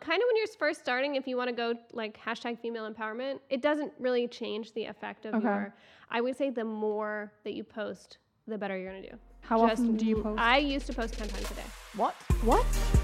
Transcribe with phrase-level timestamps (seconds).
[0.00, 3.40] kind of when you're first starting, if you want to go like hashtag female empowerment,
[3.48, 5.44] it doesn't really change the effect of Okay.
[5.44, 5.74] your.
[6.10, 9.16] I would say the more that you post, the better you're gonna do.
[9.42, 10.40] How Just often do you post?
[10.40, 11.62] I used to post ten times a day.
[11.96, 12.14] What?
[12.42, 12.99] what?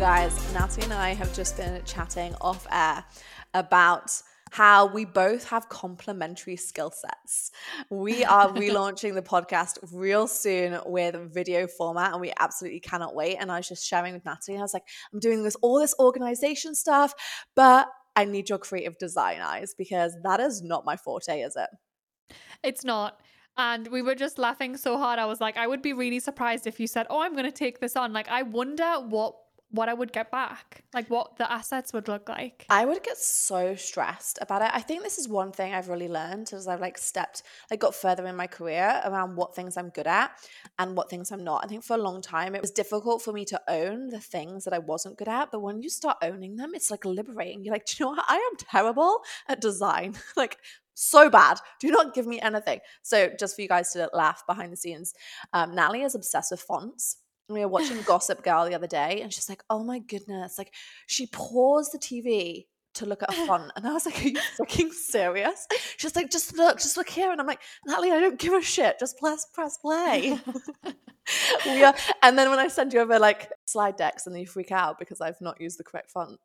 [0.00, 3.04] Guys, Natalie and I have just been chatting off air
[3.52, 4.10] about
[4.50, 7.50] how we both have complementary skill sets.
[7.90, 13.36] We are relaunching the podcast real soon with video format, and we absolutely cannot wait.
[13.36, 15.78] And I was just sharing with Natalie, and I was like, I'm doing this all
[15.78, 17.12] this organization stuff,
[17.54, 17.86] but
[18.16, 22.34] I need your creative design eyes because that is not my forte, is it?
[22.64, 23.20] It's not.
[23.58, 25.18] And we were just laughing so hard.
[25.18, 27.52] I was like, I would be really surprised if you said, "Oh, I'm going to
[27.52, 29.34] take this on." Like, I wonder what
[29.72, 32.66] what I would get back, like what the assets would look like.
[32.68, 34.70] I would get so stressed about it.
[34.72, 37.94] I think this is one thing I've really learned as I've like stepped, like got
[37.94, 40.32] further in my career around what things I'm good at
[40.78, 41.64] and what things I'm not.
[41.64, 44.64] I think for a long time it was difficult for me to own the things
[44.64, 47.64] that I wasn't good at, but when you start owning them, it's like liberating.
[47.64, 48.24] You're like, do you know what?
[48.28, 50.16] I am terrible at design.
[50.36, 50.58] like
[50.94, 51.58] so bad.
[51.78, 52.80] Do not give me anything.
[53.02, 55.14] So just for you guys to laugh behind the scenes,
[55.52, 57.16] um, Natalie is obsessed with fonts.
[57.50, 60.72] We were watching Gossip Girl the other day, and she's like, "Oh my goodness!" Like
[61.06, 64.40] she paused the TV to look at a font, and I was like, "Are you
[64.56, 68.38] fucking serious?" She's like, "Just look, just look here," and I'm like, "Natalie, I don't
[68.38, 68.98] give a shit.
[68.98, 70.38] Just press, press play."
[71.66, 74.72] are, and then when I send you over like slide decks, and then you freak
[74.72, 76.40] out because I've not used the correct font.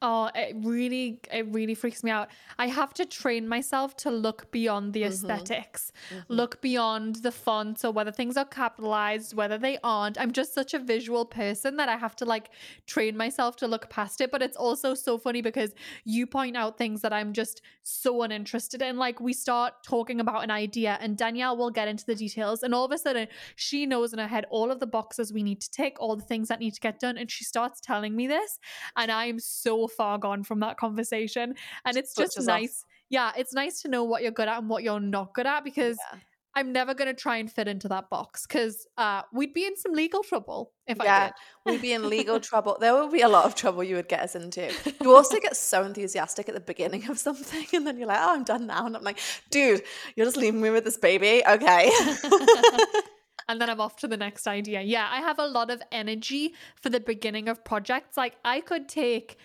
[0.00, 2.28] Oh, it really, it really freaks me out.
[2.56, 5.06] I have to train myself to look beyond the Mhm.
[5.06, 6.24] esthetics Mhm.
[6.28, 10.16] look beyond the fonts or whether things are capitalized, whether they aren't.
[10.16, 12.50] I'm just such a visual person that I have to like
[12.86, 14.30] train myself to look past it.
[14.30, 15.74] But it's also so funny because
[16.04, 18.98] you point out things that I'm just so uninterested in.
[18.98, 22.72] Like we start talking about an idea and Danielle will get into the details, and
[22.72, 25.60] all of a sudden she knows in her head all of the boxes we need
[25.62, 28.28] to tick, all the things that need to get done, and she starts telling me
[28.28, 28.60] this,
[28.94, 31.54] and I am so far gone from that conversation.
[31.84, 32.60] And it's just Switches off.
[32.60, 32.84] nice.
[33.10, 35.64] Yeah, it's nice to know what you're good at and what you're not good at
[35.64, 36.20] because Yeah.
[36.54, 39.76] I'm never going to try and fit into that box because uh, we'd be in
[39.76, 41.32] some legal trouble if I Yeah, did.
[41.66, 42.76] we'd be in legal trouble.
[42.80, 44.72] There would be a lot of trouble you would get us into.
[45.00, 48.34] You also get so enthusiastic at the beginning of something, and then you're like, "Oh,
[48.34, 49.82] I'm done now," and I'm like, "Dude,
[50.16, 51.92] you're just leaving me with this baby, okay?"
[53.48, 54.80] and then I'm off to the next idea.
[54.82, 58.16] Yeah, I have a lot of energy for the beginning of projects.
[58.16, 59.36] Like I could take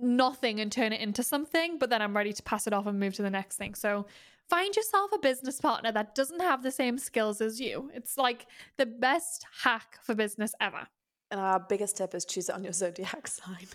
[0.00, 2.98] nothing and turn it into something, but then I'm ready to pass it off and
[3.00, 3.74] move to the next thing.
[3.74, 4.06] So
[4.48, 7.90] find yourself a business partner that doesn't have the same skills as you.
[7.94, 10.86] It's like the best hack for business ever.
[11.30, 13.66] and our biggest tip is choose it on your zodiac sign.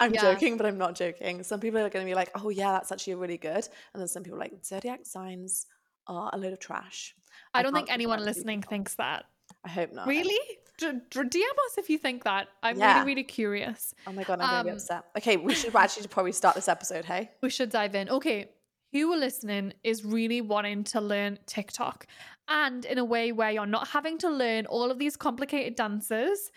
[0.00, 0.22] I'm Yeah.
[0.22, 1.42] joking, but I'm not joking.
[1.42, 4.08] Some people are going to be like, "Oh yeah, that's actually really good," and then
[4.08, 5.66] some people are like, "Zodiac signs
[6.06, 7.14] are a load of trash."
[7.52, 8.70] I, don't think anyone listening people.
[8.70, 9.24] thinks that.
[9.64, 10.06] I hope not.
[10.06, 10.38] Really?
[10.76, 12.48] D- d- DM us if you think that.
[12.62, 12.94] I'm Yeah.
[13.00, 13.94] really, really curious.
[14.06, 15.04] Oh my god, I'm going to be Um, upset.
[15.18, 17.04] Okay, we should actually probably start this episode.
[17.04, 17.30] Hey.
[17.42, 18.08] We should dive in.
[18.08, 18.50] Okay,
[18.92, 22.06] who are listening is really wanting to learn TikTok
[22.48, 26.50] and in a way where you're not having to learn all of these complicated dances.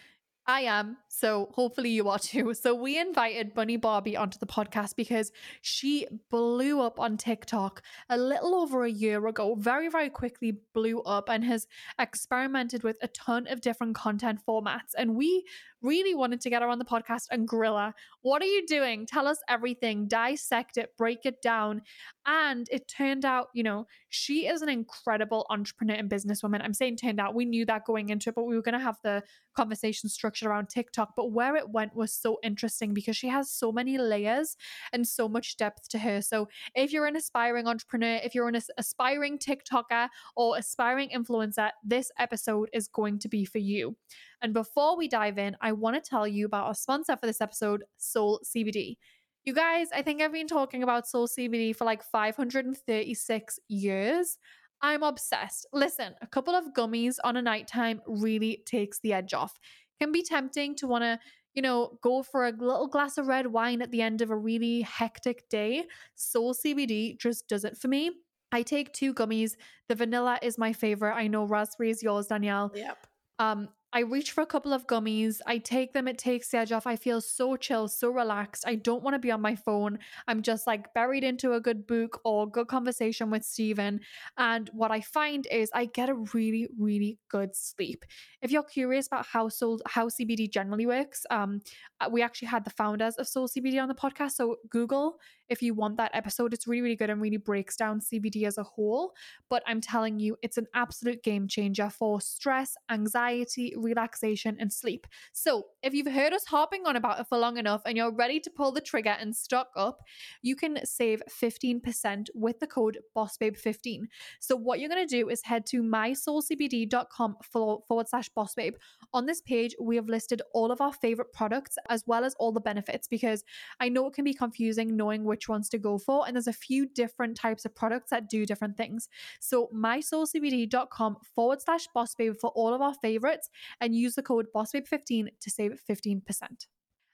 [0.49, 2.53] I am, so hopefully you are too.
[2.53, 8.17] So we invited Bunny Barbie onto the podcast because she blew up on TikTok a
[8.17, 11.67] little over a year ago, very, very quickly blew up and has
[11.99, 14.93] experimented with a ton of different content formats.
[14.97, 15.45] And we
[15.81, 17.93] really wanted to get her on the podcast and grill her.
[18.21, 19.05] What are you doing?
[19.05, 21.81] Tell us everything, dissect it, break it down.
[22.25, 26.61] And it turned out, you know, she is an incredible entrepreneur and businesswoman.
[26.63, 28.83] I'm saying turned out, we knew that going into it, but we were going to
[28.83, 29.23] have the
[29.55, 31.13] conversation structured around TikTok.
[31.15, 34.55] But where it went was so interesting because she has so many layers
[34.93, 36.21] and so much depth to her.
[36.21, 42.11] So if you're an aspiring entrepreneur, if you're an aspiring TikToker or aspiring influencer, this
[42.19, 43.95] episode is going to be for you.
[44.41, 47.41] And before we dive in, I want to tell you about our sponsor for this
[47.41, 48.97] episode, Soul CBD.
[49.45, 54.37] You guys, I think I've been talking about Soul CBD for like 536 years.
[54.81, 55.65] I'm obsessed.
[55.73, 59.57] Listen, a couple of gummies on a nighttime really takes the edge off.
[59.99, 61.19] Can be tempting to want to,
[61.55, 64.35] you know, go for a little glass of red wine at the end of a
[64.35, 65.85] really hectic day.
[66.15, 68.11] Soul CBD just does it for me.
[68.51, 69.53] I take two gummies.
[69.89, 71.15] The vanilla is my favorite.
[71.15, 72.71] I know raspberry is yours, Danielle.
[72.75, 73.07] Yep.
[73.39, 75.39] Um, I reach for a couple of gummies.
[75.47, 76.85] I take them, it takes the edge off.
[76.85, 78.65] I feel so chill, so relaxed.
[78.67, 79.99] I don't want to be on my phone.
[80.27, 84.01] I'm just like buried into a good book or good conversation with Stephen.
[84.37, 88.03] And what I find is I get a really, really good sleep.
[88.41, 91.61] If you're curious about how Soul, how CBD generally works, um,
[92.01, 94.31] uh, we actually had the founders of Soul CBD on the podcast.
[94.31, 95.19] So Google
[95.49, 96.53] if you want that episode.
[96.53, 99.13] It's really, really good and really breaks down CBD as a whole.
[99.49, 105.07] But I'm telling you, it's an absolute game changer for stress, anxiety, relaxation, and sleep.
[105.33, 108.39] So if you've heard us harping on about it for long enough and you're ready
[108.41, 109.99] to pull the trigger and stock up,
[110.41, 114.03] you can save 15% with the code BossBabe15.
[114.39, 118.73] So what you're going to do is head to mysoulcbd.com forward slash BossBabe.
[119.13, 122.51] On this page, we have listed all of our favorite products as well as all
[122.51, 123.43] the benefits because
[123.79, 126.25] I know it can be confusing knowing which ones to go for.
[126.25, 129.09] And there's a few different types of products that do different things.
[129.39, 133.49] So mysoulcbd.com forward slash BossBabe for all of our favorites
[133.81, 136.21] and use the code BossBabe15 to save 15%.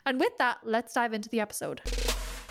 [0.05, 1.81] And with that, let's dive into the episode.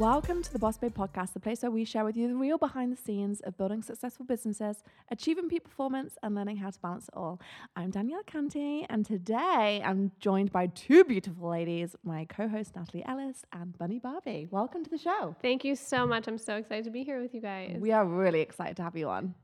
[0.00, 2.56] Welcome to the Boss Babe podcast, the place where we share with you the real
[2.56, 7.08] behind the scenes of building successful businesses, achieving peak performance, and learning how to balance
[7.08, 7.38] it all.
[7.76, 13.04] I'm Danielle Canty, and today I'm joined by two beautiful ladies, my co host Natalie
[13.04, 14.48] Ellis and Bunny Barbie.
[14.50, 15.36] Welcome to the show.
[15.42, 16.28] Thank you so much.
[16.28, 17.76] I'm so excited to be here with you guys.
[17.78, 19.34] We are really excited to have you on.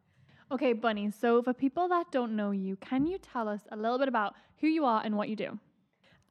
[0.51, 3.99] Okay, Bunny, so for people that don't know you, can you tell us a little
[3.99, 5.59] bit about who you are and what you do?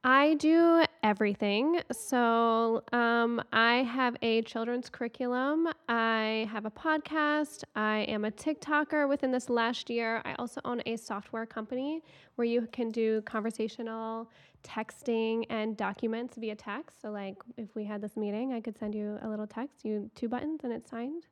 [0.08, 1.80] I do everything.
[1.90, 5.66] So um, I have a children's curriculum.
[5.88, 7.64] I have a podcast.
[7.74, 10.22] I am a TikToker within this last year.
[10.24, 12.04] I also own a software company
[12.36, 14.30] where you can do conversational
[14.62, 17.02] texting and documents via text.
[17.02, 20.08] So, like if we had this meeting, I could send you a little text, you
[20.14, 21.26] two buttons, and it's signed.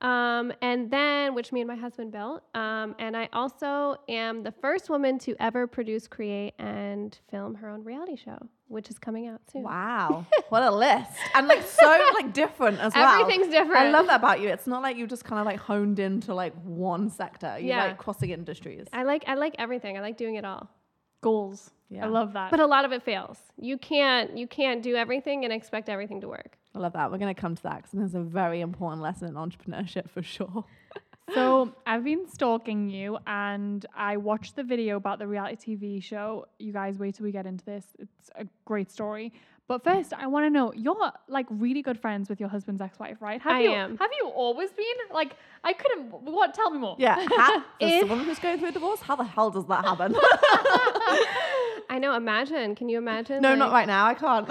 [0.00, 2.42] Um, and then, which me and my husband built.
[2.54, 7.68] Um, and I also am the first woman to ever produce, create, and film her
[7.68, 8.38] own reality show,
[8.68, 9.62] which is coming out soon.
[9.64, 11.10] Wow, what a list!
[11.34, 13.20] And like so like different as well.
[13.20, 13.76] Everything's different.
[13.76, 14.48] I love that about you.
[14.48, 17.58] It's not like you just kind of like honed into like one sector.
[17.58, 17.84] You Yeah.
[17.84, 18.86] like crossing industries.
[18.92, 19.98] I like I like everything.
[19.98, 20.70] I like doing it all.
[21.20, 21.70] Goals.
[21.90, 22.06] Yeah.
[22.06, 22.50] I love that.
[22.50, 23.38] But a lot of it fails.
[23.58, 26.56] You can't you can't do everything and expect everything to work.
[26.74, 27.10] I love that.
[27.10, 30.22] We're going to come to that because there's a very important lesson in entrepreneurship for
[30.22, 30.64] sure.
[31.34, 36.46] so I've been stalking you and I watched the video about the reality TV show.
[36.58, 37.84] You guys wait till we get into this.
[37.98, 39.32] It's a great story.
[39.66, 43.18] But first, I want to know you're like really good friends with your husband's ex-wife,
[43.20, 43.40] right?
[43.40, 43.96] Have I you am.
[43.98, 44.84] have you always been?
[45.12, 46.96] Like I couldn't what tell me more.
[46.98, 47.14] Yeah.
[47.30, 50.16] Ha- for If- someone who's going through a divorce, how the hell does that happen?
[51.88, 52.14] I know.
[52.14, 52.74] Imagine.
[52.74, 53.42] Can you imagine?
[53.42, 54.06] no, like- not right now.
[54.06, 54.48] I can't.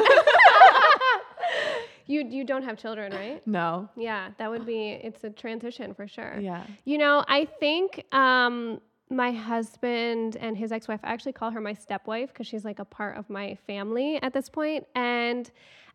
[2.10, 3.46] You you don't have children, right?
[3.60, 3.88] no.
[3.96, 5.00] Yeah, that would be.
[5.08, 6.38] It's a transition for sure.
[6.42, 6.64] Yeah.
[6.84, 11.02] You know, I think um, my husband and his ex-wife.
[11.04, 14.34] I actually call her my stepwife because she's like a part of my family at
[14.34, 15.50] this point, and.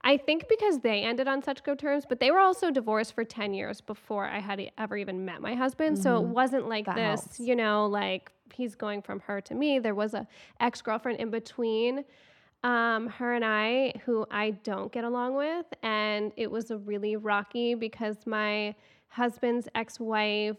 [0.07, 3.25] I think because they ended on such good terms, but they were also divorced for
[3.25, 5.99] 10 years before I had ever even met my husband.
[5.99, 7.41] So it wasn't like That this, helps.
[7.41, 9.79] you know, like he's going from her to me.
[9.79, 10.27] There was a
[10.61, 12.05] ex-girlfriend in between
[12.65, 15.67] um, her and I who I don't get along with.
[15.83, 18.75] And it was a really rocky because my
[19.09, 20.57] husband's ex wife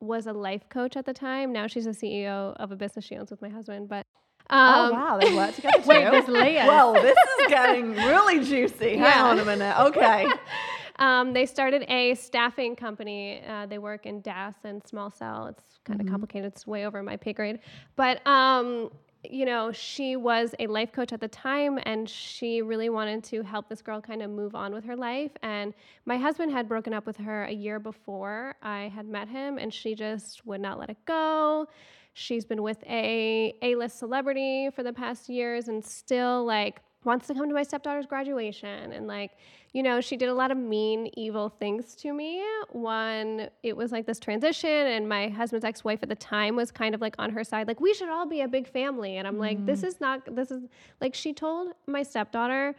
[0.00, 1.52] was a life coach at the time.
[1.52, 3.88] Now she's a CEO of a business she owns with my husband.
[3.88, 4.06] But
[4.50, 5.88] oh um, wow, they work together too.
[5.88, 6.66] Wait, there's layers.
[6.66, 8.96] Well, this is getting really juicy.
[8.96, 9.78] Hang on a minute.
[9.88, 10.26] Okay.
[10.96, 13.42] um, they started a staffing company.
[13.46, 15.48] Uh, they work in DAS and small cell.
[15.48, 16.50] It's kind of complicated.
[16.50, 17.58] It's way over my pay grade.
[17.94, 18.90] But, um,
[19.24, 23.42] you know, she was a life coach at the time and she really wanted to
[23.42, 25.30] help this girl kind of move on with her life.
[25.42, 25.74] And
[26.06, 29.72] my husband had broken up with her a year before I had met him and
[29.72, 31.68] she just would not let it go.
[32.14, 37.34] She's been with a A-list celebrity for the past years and still like wants to
[37.34, 39.32] come to my stepdaughter's graduation and like
[39.72, 42.42] you know she did a lot of mean evil things to me.
[42.70, 46.94] One, it was like this transition and my husband's ex-wife at the time was kind
[46.94, 49.16] of like on her side like we should all be a big family.
[49.16, 49.86] And i'm like this mm.
[49.88, 50.62] is not this is
[51.00, 52.74] like she told my stepdaughter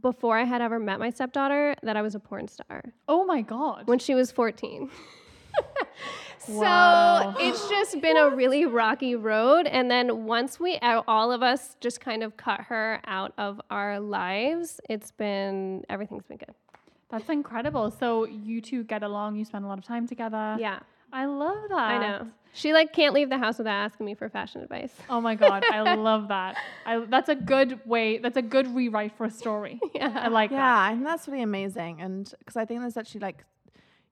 [0.00, 2.82] before i had ever met my stepdaughter that i was a porn star.
[3.08, 3.86] Oh my god.
[3.86, 4.90] when she was 14
[6.48, 7.34] Wow.
[7.36, 9.66] So it's just been a really rocky road.
[9.66, 13.98] And then once we, all of us just kind of cut her out of our
[14.00, 16.54] lives, it's been, everything's been good.
[17.10, 17.90] That's incredible.
[17.90, 20.56] So you two get along, you spend a lot of time together.
[20.58, 20.80] Yeah.
[21.12, 21.78] I love that.
[21.78, 22.26] I know.
[22.52, 24.92] She like can't leave the house without asking me for fashion advice.
[25.08, 26.56] Oh my god, I love that.
[26.84, 28.18] I, that's a good way.
[28.18, 29.80] That's a good rewrite for a story.
[29.94, 30.12] Yeah.
[30.16, 30.56] I like that.
[30.56, 30.92] Yeah, that.
[30.94, 32.00] and that's really amazing.
[32.00, 33.44] And because I think there's actually like,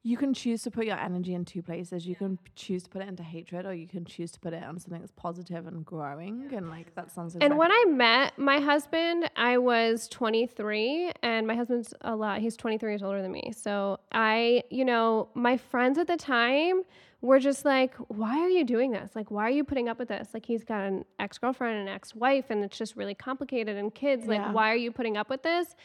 [0.05, 2.07] you can choose to put your energy in two places.
[2.07, 4.63] You can choose to put it into hatred, or you can choose to put it
[4.65, 6.51] on something that's positive and growing.
[6.53, 7.37] And like that sounds.
[7.37, 12.57] And when I met my husband, I was 23, and my husband's a lot, he's
[12.57, 13.53] 23 years older than me.
[13.57, 16.83] So I, you know, my friends at the time
[17.21, 19.13] were just like, why are you doing this?
[19.15, 20.31] Like, why are you putting up with this?
[20.35, 23.77] Like, he's got an ex girlfriend and an ex wife, and it's just really complicated,
[23.77, 24.27] and kids.
[24.27, 24.51] Like, Yeah.
[24.53, 25.77] why are you putting up with this?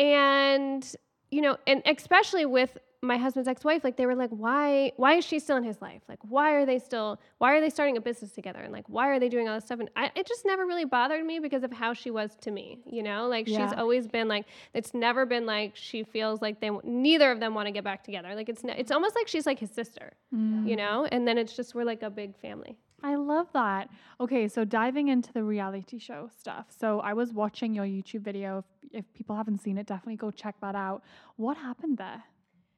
[0.00, 0.84] And,
[1.30, 5.24] you know, and especially with my husband's ex-wife like they were like why why is
[5.24, 6.02] she still in his life?
[6.06, 8.58] Like why are they still why are they starting a business together?
[8.60, 9.80] And like why are they doing all this stuff?
[9.80, 12.80] And I, it just never really bothered me because of how she was to me
[12.84, 13.26] you know?
[13.26, 13.68] Like Yeah.
[13.68, 14.44] she's always been like
[14.74, 18.04] it's never been like she feels like they neither of them want to get back
[18.04, 18.34] together.
[18.34, 20.68] Like it's it's almost like she's like his sister mm.
[20.68, 21.06] you know?
[21.10, 23.88] And then it's just we're like a big family I love that.
[24.20, 26.66] Okay, so diving into the reality show stuff.
[26.76, 28.58] So I was watching your YouTube video.
[28.58, 31.02] If, if people haven't seen it, definitely go check that out.
[31.36, 32.22] What happened there?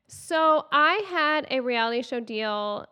[0.07, 2.87] So I had a reality show deal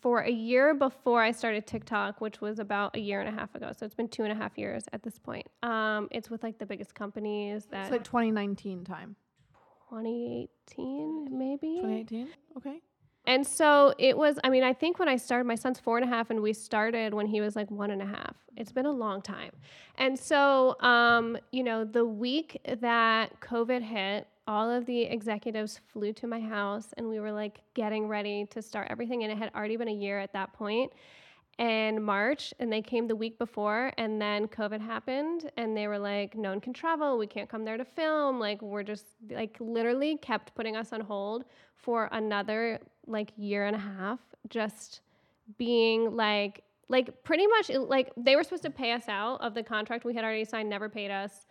[0.00, 3.54] for a year before I started TikTok, which was about a year and a half
[3.54, 3.72] ago.
[3.76, 5.46] So it's been two and a half years at this point.
[5.62, 9.16] Um, it's with like the biggest companies that it's like 2019 time,
[9.90, 11.76] 2018 maybe.
[11.76, 12.28] 2018.
[12.56, 12.80] Okay.
[13.24, 16.04] And so it was, I mean, I think when I started, my son's four and
[16.04, 18.34] a half, and we started when he was like one and a half.
[18.56, 19.52] It's been a long time.
[19.96, 26.12] And so, um, you know, the week that COVID hit, all of the executives flew
[26.14, 29.22] to my house and we were like getting ready to start everything.
[29.22, 30.92] And it had already been a year at that point
[31.58, 35.98] in March, and they came the week before, and then COVID happened, and they were
[35.98, 37.18] like, "No one can travel.
[37.18, 38.40] We can't come there to film.
[38.40, 43.76] Like, we're just like literally kept putting us on hold for another like year and
[43.76, 45.00] a half, just
[45.58, 49.62] being like, like pretty much like they were supposed to pay us out of the
[49.62, 51.46] contract we had already signed, never paid us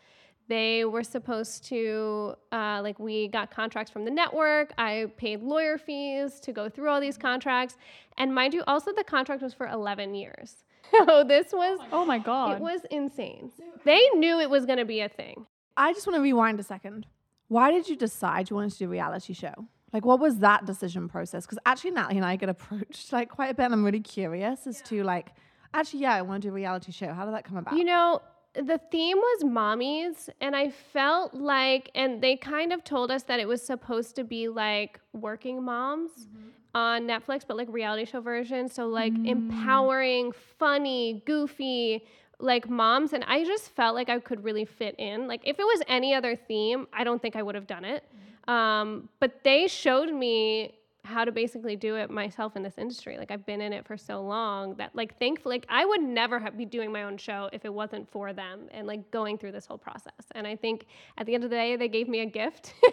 [0.48, 5.78] they were supposed to uh, like we got contracts from the network i paid lawyer
[5.78, 7.78] fees to go through all these contracts
[8.18, 12.18] and mind you also the contract was for 11 years so this was Oh my
[12.20, 12.58] god.
[12.58, 13.52] it was insane
[13.86, 15.46] they knew it was going to be a thing
[15.78, 17.08] I just want to rewind a second.
[17.48, 19.68] Why did you decide you wanted to do a reality show?
[19.94, 21.46] Like, what was that decision process?
[21.46, 24.66] Because actually, Natalie and I get approached like quite a bit, and I'm really curious
[24.68, 25.34] as to like,
[25.74, 27.14] actually, yeah, I want to do a reality show.
[27.14, 27.78] How did that come about?
[27.78, 28.22] You know,
[28.54, 33.40] the theme was mommies, and I felt like, and they kind of told us that
[33.40, 36.50] it was supposed to be like working moms mm-hmm.
[36.76, 38.70] on Netflix, but like reality show version.
[38.70, 39.28] So, like mm.
[39.28, 42.06] empowering, funny, goofy,
[42.40, 43.14] like moms.
[43.14, 45.28] And I just felt like I could really fit in.
[45.28, 48.04] Like, if it was any other theme, I don't think I would have done it.
[48.04, 48.31] Mm-hmm.
[48.48, 53.18] Um, but they showed me how to basically do it myself in this industry.
[53.18, 56.40] Like I've been in it for so long that like thankfully like I would never
[56.40, 59.54] have, be doing my own show if it wasn't for them and like going through
[59.54, 60.14] this whole process.
[60.34, 60.86] And I think
[61.18, 62.74] at the end of the day they gave me a gift.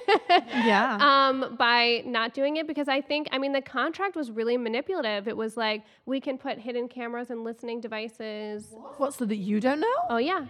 [0.65, 0.99] Yeah.
[1.01, 5.29] Um by not doing it because I think I mean the contract was really manipulative.
[5.29, 8.75] It was like we can put hidden cameras and listening devices.
[8.97, 9.87] What's the that you don't know?
[10.09, 10.47] Oh yeah.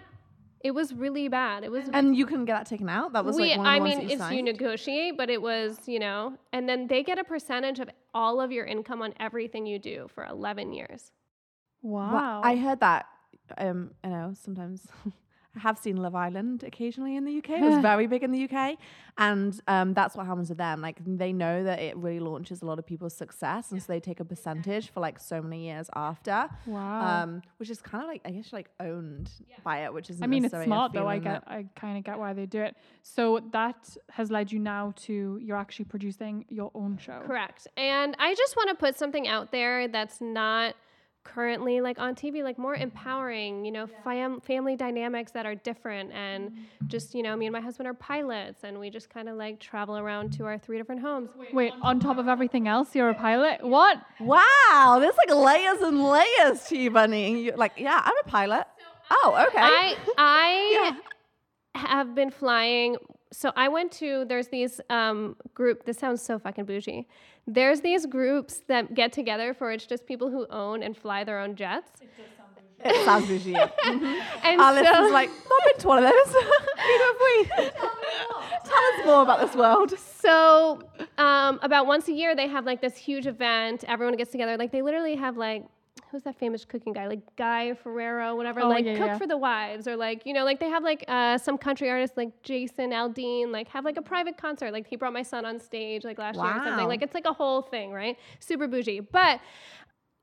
[0.61, 1.65] It was really bad.
[1.65, 3.13] It was And you couldn't get that taken out.
[3.13, 5.17] That was we, like one of the I ones mean, that you it's you negotiate,
[5.17, 8.65] but it was, you know, and then they get a percentage of all of your
[8.67, 11.13] income on everything you do for 11 years.
[11.83, 12.13] wow.
[12.13, 13.07] Well, I heard that.
[13.57, 14.87] Um, you know, sometimes
[15.57, 17.51] I have seen Love Island occasionally in the UK.
[17.51, 18.77] It was very big in the UK,
[19.17, 20.81] and um, that's what happens with them.
[20.81, 24.01] Like they know that it really launches a lot of people's success, and so they
[24.01, 26.49] take a percentage for like so many years after.
[26.67, 27.23] Wow.
[27.23, 29.31] Um, which is kind of like I guess like owned
[29.65, 31.09] by it, which is I mean, it's smart though.
[31.09, 32.77] I get, I kind of get why they do it.
[33.03, 37.21] So that has led you now to you're actually producing your own show.
[37.27, 37.67] Correct.
[37.77, 40.75] And I just want to put something out there that's not
[41.25, 46.13] currently like on TV, like more empowering, you know, fam- family dynamics that are different.
[46.13, 46.87] And mm-hmm.
[46.87, 49.61] just, you know, me and my husband are pilots and we just kind of like
[49.61, 51.31] travel around to our three different homes.
[51.53, 53.63] Wait, on top of everything else, you're a pilot.
[53.63, 54.01] What?
[54.21, 57.43] Wow, there's like layers and layers to you, Bunny.
[57.43, 58.67] You're like, yeah, I'm a pilot.
[59.11, 59.61] Oh, okay.
[59.61, 60.97] I I
[61.75, 62.97] have been flying.
[63.33, 65.85] So I went to there's these um, group.
[65.85, 67.07] This sounds so fucking bougie.
[67.47, 71.39] There's these groups that get together for it's just people who own and fly their
[71.39, 71.91] own jets.
[72.85, 73.51] it sounds bougie.
[73.53, 73.69] yeah.
[73.85, 74.23] Mhm.
[74.45, 76.35] And Our so, listeners like, not been to one of those.
[76.35, 77.45] Neither have we.
[78.65, 79.93] Tell us more about this world.
[79.99, 80.83] so
[81.19, 83.85] um, about once a year they have like this huge event.
[83.89, 84.57] Everyone gets together.
[84.57, 85.65] Like they literally have like
[86.11, 88.61] who's that famous cooking guy like Guy Ferrero, whatever.
[88.61, 89.19] Oh, like yeah, cook yeah.
[89.19, 92.17] for the wives, or like you know, like they have like uh, some country artists
[92.17, 94.73] like Jason Aldean, like have like a private concert.
[94.73, 96.89] Like he brought my son on stage like last year or something.
[96.89, 98.17] Like it's like a whole thing, right?
[98.41, 99.41] Super bougie, but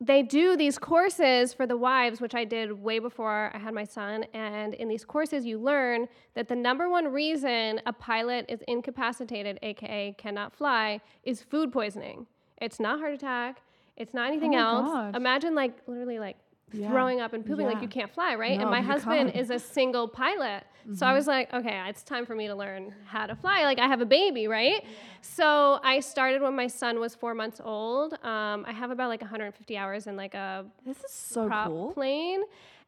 [0.01, 3.85] they do these courses for the wives, which I did way before I had my
[3.85, 4.25] son.
[4.33, 9.57] And in these courses, you learn that the number one reason a pilot is incapacitated,
[9.61, 12.27] aka cannot fly, is food poisoning.
[12.61, 13.61] It's not heart attack.
[13.97, 14.87] It's not anything my else.
[14.91, 15.15] God.
[15.15, 16.37] Imagine like literally like
[16.73, 16.89] Yeah.
[16.89, 18.55] throwing up and pooping like you can't fly, right?
[18.57, 19.35] No, and my husband can't.
[19.41, 20.63] is a single pilot.
[20.93, 23.63] So I was like, okay, it's time for me to learn how to fly.
[23.63, 24.83] Like I have a baby, right?
[25.21, 28.13] So I started when my son was four months old.
[28.23, 31.91] Um, I have about like 150 hours in like a This is so prop cool.
[31.93, 32.41] plane.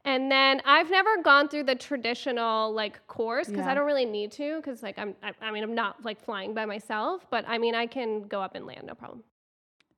[0.06, 3.72] And then I've never gone through the traditional like course because Yeah.
[3.72, 6.54] I don't really need to because like I'm I, I mean I'm not like flying
[6.54, 9.24] by myself, but I mean I can go up and land no problem.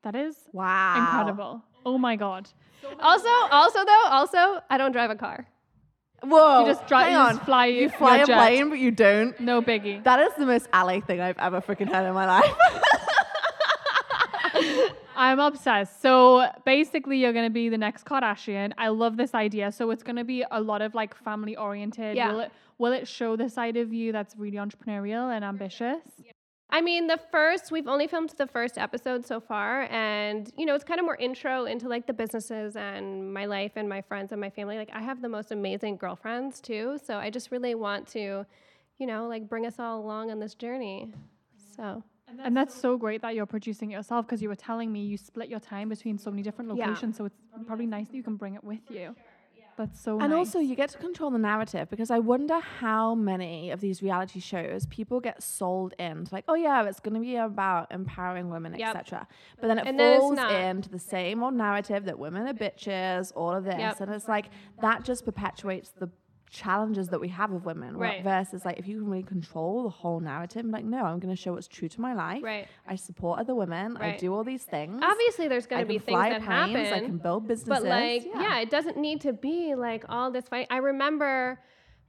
[0.04, 0.96] That is Wow.
[0.98, 1.62] incredible.
[1.86, 2.50] Oh my god.
[3.02, 5.46] Also, also though, also I don't drive a car.
[6.24, 6.62] Whoa.
[6.62, 7.34] You just drive- hang you on.
[7.36, 8.38] just fly You your fly a jet.
[8.38, 9.40] plane, but you don't.
[9.40, 10.04] No biggie.
[10.04, 12.56] That is the most alley thing I've ever freaking heard in my life.
[15.16, 16.02] I'm obsessed.
[16.02, 18.72] So basically, you're going to be the next Kardashian.
[18.78, 19.72] I love this idea.
[19.72, 22.16] So it's going to be a lot of like family oriented.
[22.16, 22.32] Yeah.
[22.32, 26.00] Will it, will it show the side of you that's really entrepreneurial and ambitious?
[26.72, 29.88] I mean, the first, we've only filmed the first episode so far.
[29.90, 33.72] And, you know, it's kind of more intro into like the businesses and my life
[33.76, 34.78] and my friends and my family.
[34.78, 37.00] Like, I have the most amazing girlfriends too.
[37.04, 38.46] So I just really want to,
[39.00, 41.12] you know, like bring us all along on this journey.
[41.76, 42.04] So,
[42.44, 45.18] And that's so great that you're producing it yourself because you were telling me you
[45.18, 46.86] split your time between so many different locations.
[46.86, 46.94] Yeah.
[46.94, 47.18] locations.
[47.18, 47.36] So it's
[47.66, 49.16] probably nice that you can bring it with you.
[49.80, 50.38] That's so And nice.
[50.40, 54.42] also, you get to control the narrative because I wonder how many of these reality
[54.42, 58.76] shows people get sold into, like, oh yeah, it's going to be about empowering women,
[58.78, 58.96] Yep.
[58.98, 59.26] etc.
[59.62, 60.52] But then it And falls not.
[60.52, 64.02] into the same old narrative that women are bitches, all of this, Yep.
[64.02, 64.50] and it's like
[64.82, 66.10] that just perpetuates the
[66.50, 67.98] challenges that we have with women.
[67.98, 68.24] Right.
[68.24, 71.42] Versus like if you can really control the whole narrative, like, no, I'm going to
[71.42, 72.44] show what's true to my life.
[72.44, 72.68] Right.
[72.88, 73.94] I support other women.
[73.96, 74.16] right.
[74.16, 75.02] I do all these things.
[75.04, 76.78] obviously, there's going to be things that planes.
[76.78, 76.94] happen.
[76.94, 77.84] I can build businesses.
[77.84, 78.60] but like yeah.
[78.60, 81.60] it doesn't need to be like all this fight i remember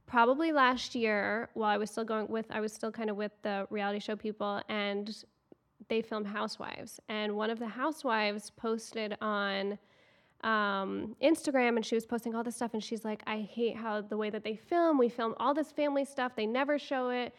[0.07, 3.31] probably last year while i was still going with i was still kind of with
[3.43, 5.23] the reality show people and
[5.89, 9.77] they filmed housewives and one of the housewives posted on
[10.43, 14.01] um, Instagram and she was posting all this stuff and she's like, I hate how
[14.01, 14.97] the way that they film.
[14.97, 16.33] We film all this family stuff.
[16.35, 17.33] They never show it.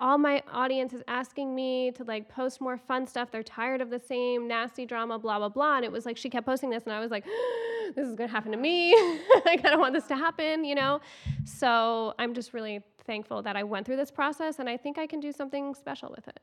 [0.00, 3.30] All my audience is asking me to like post more fun stuff.
[3.30, 5.76] They're tired of the same nasty drama, blah, blah, blah.
[5.76, 7.24] And it was like she kept posting this and I was like,
[7.94, 8.92] this is gonna happen to me.
[9.46, 11.00] like, I don't want this to happen, you know?
[11.44, 15.06] So I'm just really thankful that I went through this process and I think I
[15.06, 16.40] can do something special with it.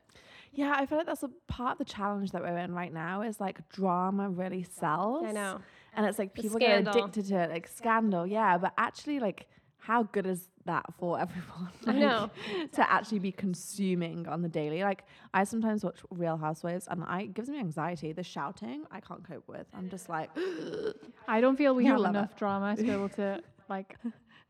[0.52, 3.22] Yeah, I feel like that's a part of the challenge that we're in right now
[3.22, 5.24] is like drama really sells.
[5.26, 5.60] I know.
[5.96, 8.58] And it's like The people get addicted to it, like scandal, yeah.
[8.58, 9.46] But actually, like,
[9.78, 11.70] how good is that for everyone?
[11.86, 12.30] I know.
[12.72, 14.82] To actually be consuming on the daily.
[14.82, 18.12] Like, I sometimes watch Real Housewives and I it gives me anxiety.
[18.12, 19.66] The shouting, I can't cope with.
[19.72, 20.30] I'm just like,
[21.28, 23.96] I don't feel we have enough drama to be able to like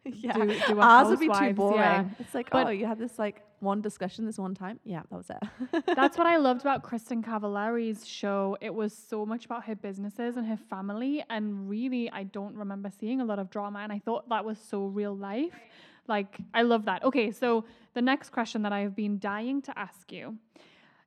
[0.14, 0.32] yeah.
[0.32, 1.78] do, do Ours would be too boring.
[1.78, 2.04] yeah.
[2.18, 4.78] It's like, But- oh, you had this like one discussion this one time.
[4.84, 5.84] Yeah, that was it.
[5.96, 8.56] That's what I loved about Kristin Cavallari's show.
[8.60, 11.24] It was so much about her businesses and her family.
[11.30, 13.80] And really, I don't remember seeing a lot of drama.
[13.80, 15.54] And I thought that was so real life.
[16.06, 17.02] Like, I love that.
[17.02, 17.64] Okay, so
[17.94, 20.38] the next question that I've been dying to ask you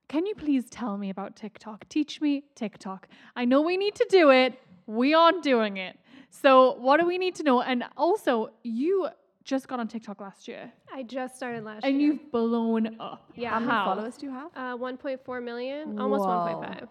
[0.09, 1.87] can you please tell me about TikTok?
[1.87, 3.07] Teach me TikTok.
[3.35, 5.99] I know we need to do it, we aren't doing it.
[6.29, 7.61] So, what do we need to know?
[7.61, 9.09] And also, you
[9.43, 12.11] just got on TikTok last year I just started last and year.
[12.11, 13.31] And you've blown up.
[13.35, 13.51] Yeah.
[13.51, 13.85] How many How?
[13.85, 14.51] followers do you have?
[14.55, 16.87] Uh, 1.4 million, almost Whoa.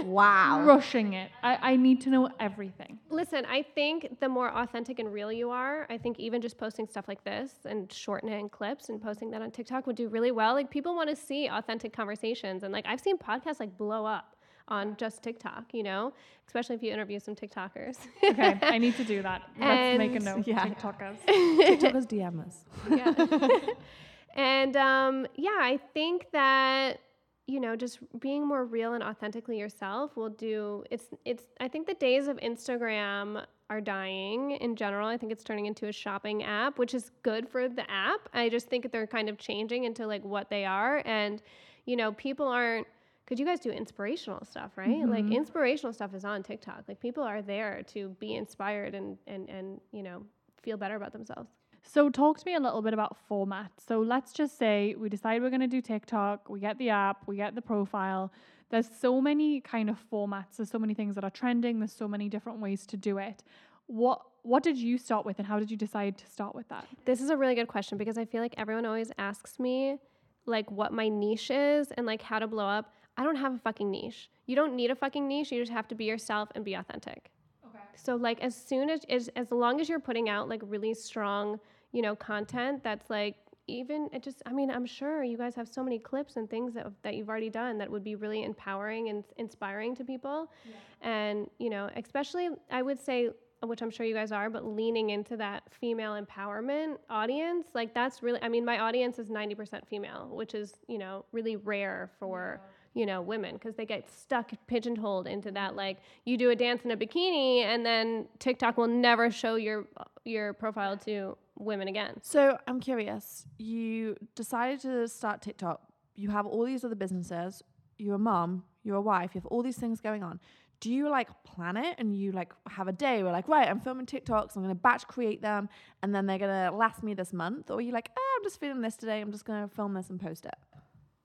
[0.00, 0.04] 1.5.
[0.06, 0.62] wow.
[0.64, 1.30] Rushing it.
[1.42, 2.98] I, I need to know everything.
[3.10, 6.86] Listen, I think the more authentic and real you are, I think even just posting
[6.86, 10.54] stuff like this and shortening clips and posting that on TikTok would do really well.
[10.54, 14.36] Like people want to see authentic conversations, and like I've seen podcasts like blow up
[14.70, 15.64] on just TikTok.
[15.72, 16.12] You know,
[16.46, 17.96] especially if you interview some TikTokers.
[18.24, 19.42] Okay, I need to do that.
[19.58, 20.46] Let's make a note.
[20.46, 20.66] Yeah.
[20.66, 21.16] TikTokers.
[21.28, 22.64] TikTokers DM us.
[22.90, 23.58] yeah.
[24.34, 27.00] and um, yeah, I think that
[27.46, 30.84] you know just being more real and authentically yourself will do.
[30.90, 31.44] It's it's.
[31.60, 35.06] I think the days of Instagram are dying in general.
[35.06, 38.28] I think it's turning into a shopping app, which is good for the app.
[38.34, 41.40] I just think they're kind of changing into like what they are, and
[41.86, 42.86] you know people aren't.
[43.30, 45.08] Because you guys do inspirational stuff, right?
[45.08, 45.34] Like mm-hmm.
[45.34, 46.82] inspirational stuff is on TikTok.
[46.88, 50.24] Like people are there to be inspired and and and you know
[50.60, 51.48] feel better about themselves.
[51.82, 53.70] So, talk to me a little bit about format.
[53.86, 57.22] So, let's just say we decide we're going to do TikTok, we get the app,
[57.28, 58.32] we get the profile.
[58.70, 62.08] there's so many kind of formats, there's so many things that are trending, there's so
[62.08, 63.44] many different ways to do it.
[63.86, 66.84] What what did you start with and how did you decide to start with that?
[67.04, 69.98] This is a really good question because I feel like everyone always asks me
[70.46, 72.92] like what my niche is and like how to blow up.
[73.20, 74.30] I don't have a fucking niche.
[74.46, 75.52] You don't need a fucking niche.
[75.52, 77.30] You just have to be yourself and be authentic.
[77.66, 77.78] Okay.
[77.94, 81.60] So like as soon as as, as long as you're putting out like really strong,
[81.92, 85.68] you know, content that's like even it just I mean, I'm sure you guys have
[85.68, 89.10] so many clips and things that that you've already done that would be really empowering
[89.10, 90.50] and inspiring to people.
[90.64, 91.10] Yeah.
[91.12, 93.28] And, you know, especially I would say
[93.62, 98.22] which I'm sure you guys are, but leaning into that female empowerment audience, like that's
[98.22, 102.62] really, I mean, my audience is 90% female, which is, you know, really rare for,
[102.94, 106.82] you know, women because they get stuck pigeonholed into that, like, you do a dance
[106.84, 109.86] in a bikini and then TikTok will never show your,
[110.24, 112.18] your profile to women again.
[112.22, 115.80] So I'm curious, you decided to start TikTok,
[116.16, 117.62] you have all these other businesses,
[117.98, 120.40] you're a mom, you're a wife, you have all these things going on.
[120.80, 123.80] Do you like plan it and you like have a day where like right i'm
[123.80, 125.68] filming tiktoks i'm to batch create them
[126.02, 126.38] and then they're
[126.70, 129.30] to last me this month or you like oh, i'm just feeling this today i'm
[129.30, 130.54] just to film this and post it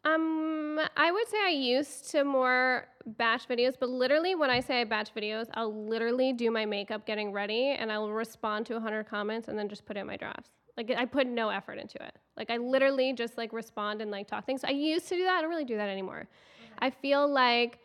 [0.06, 2.88] um i would say i used to more
[3.18, 7.06] batch videos but literally when i say i batch videos i'll literally do my makeup
[7.06, 10.50] getting ready and i'll respond to 100 comments and then just put in my drafts
[10.78, 14.28] like i put no effort into it like i literally just like respond and like
[14.28, 16.74] talk things i used to do that i don't really do that anymore okay.
[16.80, 17.80] i feel like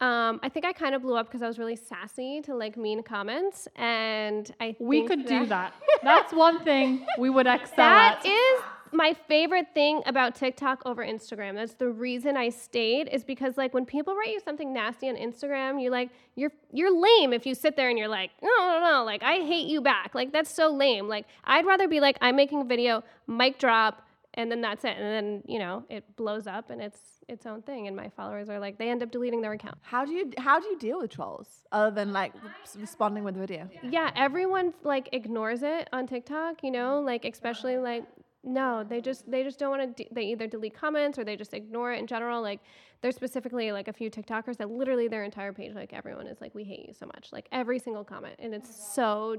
[0.00, 2.78] um, I think I kind of blew up because I was really sassy to like
[2.78, 5.74] mean comments, and I we could that do that.
[6.02, 8.26] That's one thing we would excel That at.
[8.26, 8.62] is
[8.92, 11.54] my favorite thing about TikTok over Instagram.
[11.54, 15.16] That's the reason I stayed is because like when people write you something nasty on
[15.16, 18.80] Instagram, you're like you're you're lame if you sit there and you're like no no
[18.80, 20.14] no like I hate you back.
[20.14, 21.08] Like that's so lame.
[21.08, 24.96] Like I'd rather be like I'm making a video, mic drop, and then that's it.
[24.96, 26.98] And then you know it blows up and it's
[27.30, 30.04] its own thing and my followers are like they end up deleting their account how
[30.04, 32.32] do you how do you deal with trolls other than like
[32.76, 38.02] responding with video yeah everyone like ignores it on tiktok you know like especially like
[38.42, 41.36] no they just they just don't want to de- they either delete comments or they
[41.36, 42.60] just ignore it in general like
[43.02, 46.54] there's specifically like a few tiktokers that literally their entire page like everyone is like
[46.54, 49.36] we hate you so much like every single comment and it's so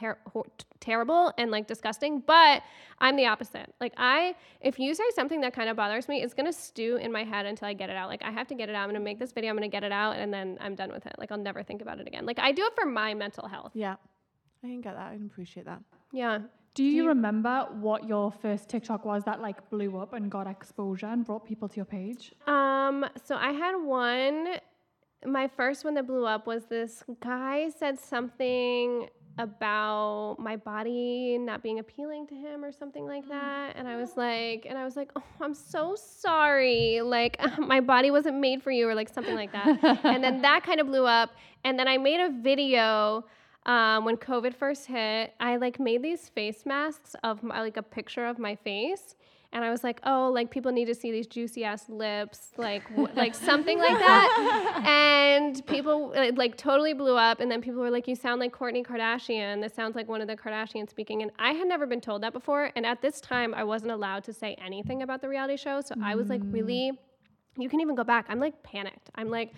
[0.00, 0.18] her-
[0.80, 2.62] terrible and like disgusting but
[2.98, 3.72] i'm the opposite.
[3.80, 7.12] Like i if you say something that kind of bothers me it's gonna stew in
[7.12, 8.08] my head until i get it out.
[8.08, 9.84] Like i have to get it out i'm gonna make this video i'm gonna get
[9.84, 11.14] it out and then i'm done with it.
[11.16, 12.26] Like i'll never think about it again.
[12.26, 13.70] Like i do it for my mental health.
[13.74, 13.94] Yeah.
[14.64, 15.80] I can get that i can appreciate that.
[16.12, 16.40] Yeah
[16.74, 21.06] do you, remember what your first TikTok was that like blew up and got exposure
[21.06, 22.32] and brought people to your page?
[22.46, 24.56] Um, so I had one.
[25.24, 29.08] My first one that blew up was this guy said something
[29.38, 34.14] about my body not being appealing to him or something like that and i was
[34.14, 38.70] like and i was like oh i'm so sorry like my body wasn't made for
[38.70, 41.30] you or like something like that and then that kind of blew up
[41.64, 43.24] and then i made a video
[43.66, 47.82] um, when COVID first hit, I like made these face masks of my, like a
[47.82, 49.14] picture of my face.
[49.54, 52.88] And I was like, oh, like people need to see these juicy ass lips, like
[52.88, 54.82] w- like something like that.
[54.86, 57.38] And people it, like totally blew up.
[57.38, 59.60] And then people were like, you sound like Kourtney Kardashian.
[59.60, 61.20] This sounds like one of the Kardashians speaking.
[61.20, 62.70] And I had never been told that before.
[62.76, 65.82] And at this time, I wasn't allowed to say anything about the reality show.
[65.82, 66.02] So mm.
[66.02, 66.92] I was like, really.
[67.58, 68.24] You can even go back.
[68.30, 69.10] I'm like panicked.
[69.14, 69.52] I'm like,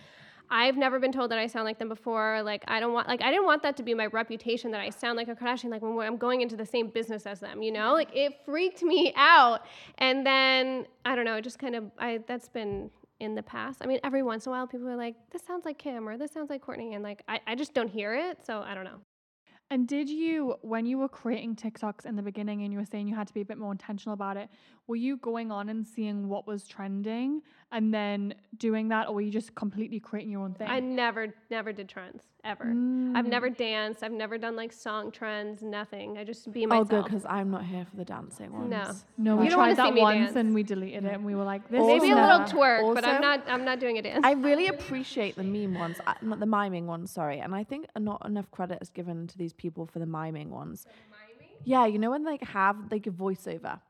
[0.51, 2.43] I've never been told that I sound like them before.
[2.43, 4.91] Like I don't want like I didn't want that to be my reputation that I
[4.91, 7.73] sound like a Kardashian like when I'm going into the same business as them, you
[7.73, 7.93] know?
[7.93, 9.67] Like it freaked me out.
[9.99, 13.81] And then I don't know, it just kind of I that's been in the past.
[13.83, 16.17] I mean, every once in a while people are like, this sounds like Kim or
[16.19, 18.85] this sounds like Kourtney," and like I, I just don't hear it, so I don't
[18.85, 19.01] know.
[19.71, 23.09] And did you, when you were creating TikToks in the beginning and you were saying
[23.09, 24.49] you had to be a bit more intentional about it,
[24.87, 27.41] were you going on and seeing what was trending
[27.73, 30.69] and then doing that, or were you just completely creating your own thing?
[30.69, 32.67] I never, never did trends ever.
[32.67, 33.17] Mm.
[33.17, 34.03] I've never danced.
[34.03, 35.63] I've never done like song trends.
[35.63, 36.19] Nothing.
[36.19, 36.89] I just be myself.
[36.93, 38.71] Oh, good, because I'm not here for the dancing ones.
[38.71, 40.37] No, no, we tried that once dance.
[40.37, 41.81] and we deleted it, and we were like, this.
[41.85, 43.43] Maybe a little twerk, also, but I'm not.
[43.49, 44.21] I'm not doing a dance.
[44.23, 47.11] I really appreciate the meme ones, uh, not the miming ones.
[47.11, 50.51] Sorry, and I think not enough credit is given to these people for the miming
[50.51, 50.87] ones.
[50.87, 51.57] Miming?
[51.65, 53.81] Yeah, you know when they like, have like a voiceover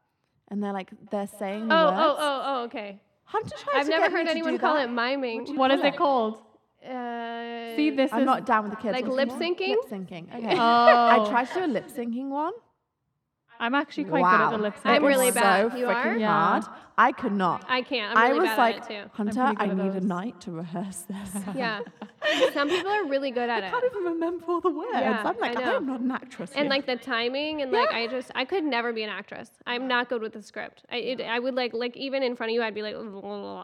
[0.48, 1.96] and they're like they're saying oh, words.
[1.98, 3.00] Oh, oh, oh, okay.
[3.24, 4.88] Hunter tries I've never heard anyone call that.
[4.88, 5.56] it miming.
[5.56, 6.42] What is it called?
[6.84, 8.92] Uh, See, this I'm is not down with the kids.
[8.92, 9.70] Like lip syncing.
[9.70, 10.34] Lip syncing.
[10.34, 10.54] Okay.
[10.54, 10.58] Oh.
[10.58, 12.52] I tried to do a lip syncing one.
[13.64, 14.36] I'm actually quite wow.
[14.36, 14.86] good at the lip sync.
[14.86, 15.72] I'm really bad.
[15.72, 16.16] So you are?
[16.18, 16.60] Yeah.
[16.60, 16.64] Hard.
[16.98, 17.64] I could not.
[17.66, 18.16] I can't.
[18.16, 19.10] I'm really I was bad like, at it too.
[19.14, 21.42] Hunter, I need a night to rehearse this.
[21.56, 21.80] yeah.
[22.52, 23.68] some people are really good at I it.
[23.68, 24.90] I can't even remember all the words.
[24.92, 26.52] Yeah, I'm like, I, I am not an actress.
[26.52, 26.70] and here.
[26.70, 29.50] like the timing and like I just I could never be an actress.
[29.66, 30.84] I'm not good with the script.
[30.92, 32.96] I it, I would like like even in front of you I'd be like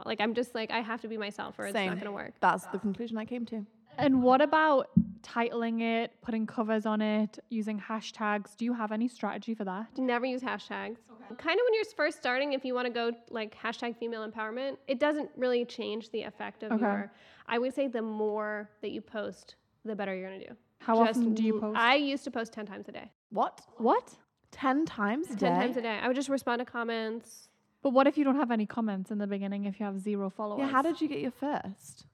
[0.07, 1.91] like I'm just like I have to be myself or it's Same.
[1.91, 2.33] not gonna work.
[2.41, 3.67] That's the conclusion I came to.
[4.01, 4.89] And what about
[5.23, 8.57] titling it, putting covers on it, using hashtags?
[8.57, 9.87] Do you have any strategy for that?
[9.99, 10.97] Never use hashtags.
[11.39, 14.79] Kind of when you're first starting, if you want to go like hashtag female empowerment,
[14.89, 16.81] it doesn't really change the effect of Okay.
[16.83, 17.13] your.
[17.47, 20.57] I would say the more that you post, the better you're gonna do.
[20.79, 21.79] How often do you post?
[21.79, 23.13] I used to post ten times a day.
[23.31, 23.61] What?
[23.77, 24.17] What?
[24.51, 25.47] Ten times a day?
[25.47, 25.99] Ten times a day.
[26.03, 27.49] I would just respond to comments.
[27.83, 30.31] But what if you don't have any comments in the beginning if you have zero
[30.31, 30.61] followers?
[30.61, 32.07] Yeah, how did you get your first?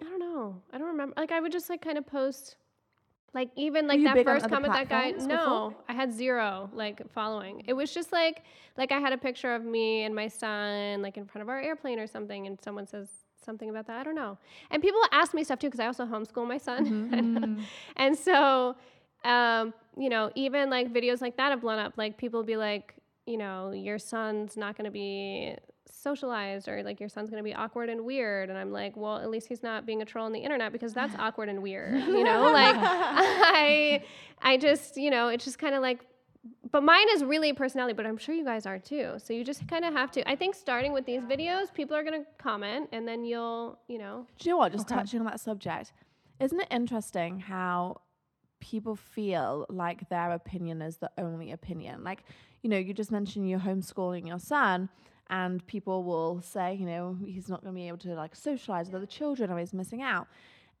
[0.00, 0.60] I don't know.
[0.72, 1.14] I don't remember.
[1.16, 2.56] Like I would just like kind of post,
[3.34, 5.10] like even like that first comment that guy.
[5.10, 7.62] No, I had zero like following.
[7.66, 8.42] It was just like
[8.76, 11.60] like I had a picture of me and my son like in front of our
[11.60, 13.08] airplane or something, and someone says
[13.44, 13.98] something about that.
[13.98, 14.38] I don't know.
[14.70, 17.62] And people ask me stuff too because I also homeschool my son, Mm-hmm.
[17.96, 18.76] and so
[19.24, 21.94] um, you know even like videos like that have blown up.
[21.96, 22.94] Like people be like,
[23.26, 25.56] you know, your son's not going to be
[26.02, 29.18] socialized or like your son's going to be awkward and weird and i'm like well
[29.18, 31.94] at least he's not being a troll on the internet because that's awkward and weird
[31.94, 34.02] you know like i
[34.42, 36.00] i just you know it's just kind of like
[36.70, 39.42] but mine is really a personality but i'm sure you guys are too so you
[39.44, 42.26] just kind of have to i think starting with these videos people are going to
[42.38, 44.72] comment and then you'll you know Do you know what?
[44.72, 45.92] Just touching on that subject,
[46.40, 48.00] isn't it interesting how
[48.60, 52.02] people feel like their opinion is the only opinion?
[52.04, 52.22] Like,
[52.62, 54.88] you know, you just mentioned you're homeschooling your son,
[55.30, 58.86] and people will say, you know, he's not going to be able to like socialize
[58.86, 60.28] with other children or he's missing out.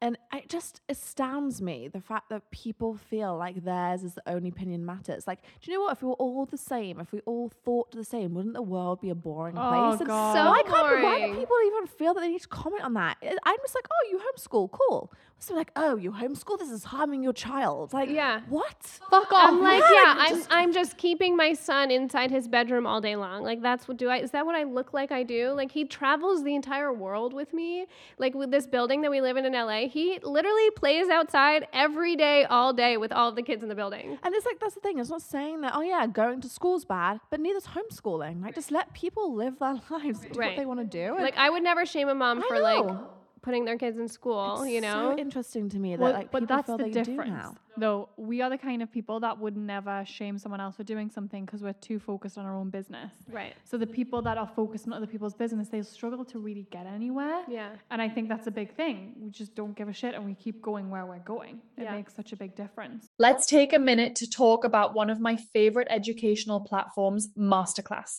[0.00, 4.48] And it just astounds me the fact that people feel like theirs is the only
[4.50, 5.26] opinion matters.
[5.26, 5.92] Like, do you know what?
[5.96, 9.00] If we were all the same, if we all thought the same, wouldn't the world
[9.00, 10.00] be a boring Oh, place?
[10.00, 10.34] And God.
[10.34, 13.16] So why can't why do people even feel that they need to comment on that?
[13.22, 15.12] I- I'm just like, oh, you homeschool, cool.
[15.40, 17.92] So like, oh, you homeschool, this is harming your child.
[17.92, 18.40] Like, Yeah.
[18.48, 18.82] what?
[19.10, 19.50] Fuck off.
[19.50, 23.00] I'm like, yeah, yeah, I'm, just- I'm just keeping my son inside his bedroom all
[23.00, 23.42] day long.
[23.42, 25.50] Like, that's what do I, is that what I look like I do?
[25.52, 27.86] Like, he travels the entire world with me.
[28.18, 32.16] Like, with this building that we live in in LA, he literally plays outside every
[32.16, 34.18] day, all day with all the kids in the building.
[34.22, 34.98] And it's like that's the thing.
[34.98, 38.42] It's not saying that oh yeah, going to school's bad, but neither's homeschooling.
[38.42, 41.14] Like just let people live their lives, do what they want to do.
[41.18, 43.08] Like, I would never shame a mom I for like know.
[43.42, 45.12] Putting their kids in school, it's you know?
[45.14, 47.30] so interesting to me that Well, like but people that's feel the they difference.
[47.30, 47.54] do now.
[47.76, 51.10] Though we are the kind of people that would never shame someone else for doing
[51.10, 53.12] something because we're too focused on our own business.
[53.30, 53.54] right.
[53.64, 56.86] So the people that are focused on other people's business, they struggle to really get
[56.86, 57.42] anywhere.
[57.48, 57.70] Yeah.
[57.92, 59.14] And I think that's a big thing.
[59.20, 61.60] We just don't give a shit and we keep going where we're going.
[61.76, 61.94] It Yeah.
[61.94, 63.06] makes such a big difference.
[63.18, 68.18] Let's take a minute to talk about one of my favorite educational platforms, Masterclass.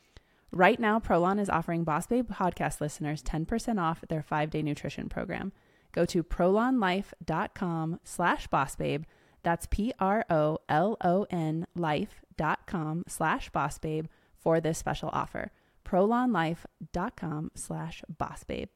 [0.53, 5.53] Right now, Prolon is offering Boss Babe podcast listeners 10% off their five-day nutrition program.
[5.93, 9.05] Go to prolonlife.com slash bossbabe.
[9.43, 10.07] That's P-R-O-L-O-N
[11.75, 15.51] life.com slash bossbabe for this special offer.
[15.85, 18.67] prolonlife.com slash bossbabe.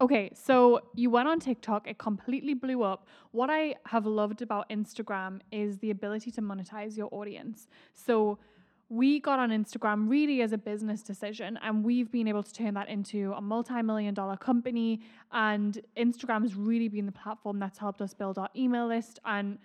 [0.00, 3.06] Okay, so you went on TikTok, it completely blew up.
[3.32, 7.66] What I have loved about Instagram is the ability to monetize your audience.
[7.94, 8.38] So
[8.88, 12.74] we got on Instagram really as a business decision, and we've been able to turn
[12.74, 15.00] that into a multi million dollar company.
[15.32, 19.58] And Instagram's really been the platform that's helped us build our email list and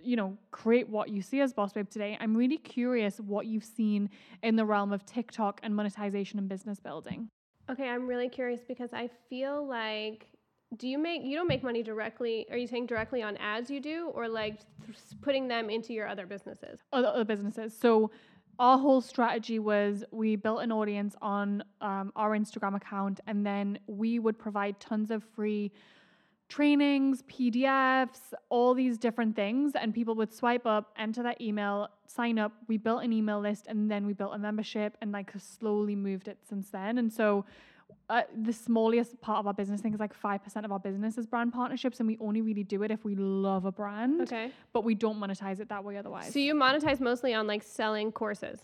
[0.00, 3.64] you know create what you see as boss babe today i'm really curious what you've
[3.64, 4.08] seen
[4.44, 7.28] in the realm of tiktok and monetization and business building
[7.70, 10.26] Okay, I'm really curious because I feel like
[10.76, 13.80] do you make you don't make money directly are you saying directly on ads you
[13.80, 17.74] do or like th- putting them into your other businesses other, other businesses.
[17.78, 18.10] So
[18.58, 23.78] our whole strategy was we built an audience on um, our Instagram account, and then
[23.86, 25.70] we would provide tons of free
[26.48, 32.38] trainings, PDFs, all these different things, and people would swipe up, enter that email, sign
[32.38, 32.52] up.
[32.66, 36.28] We built an email list, and then we built a membership, and like slowly moved
[36.28, 36.98] it since then.
[36.98, 37.44] And so.
[38.10, 41.18] Uh, the smallest part of our business, I think, is like 5% of our business
[41.18, 44.22] is brand partnerships, and we only really do it if we love a brand.
[44.22, 46.32] okay But we don't monetize it that way otherwise.
[46.32, 48.60] so you monetize mostly on like selling courses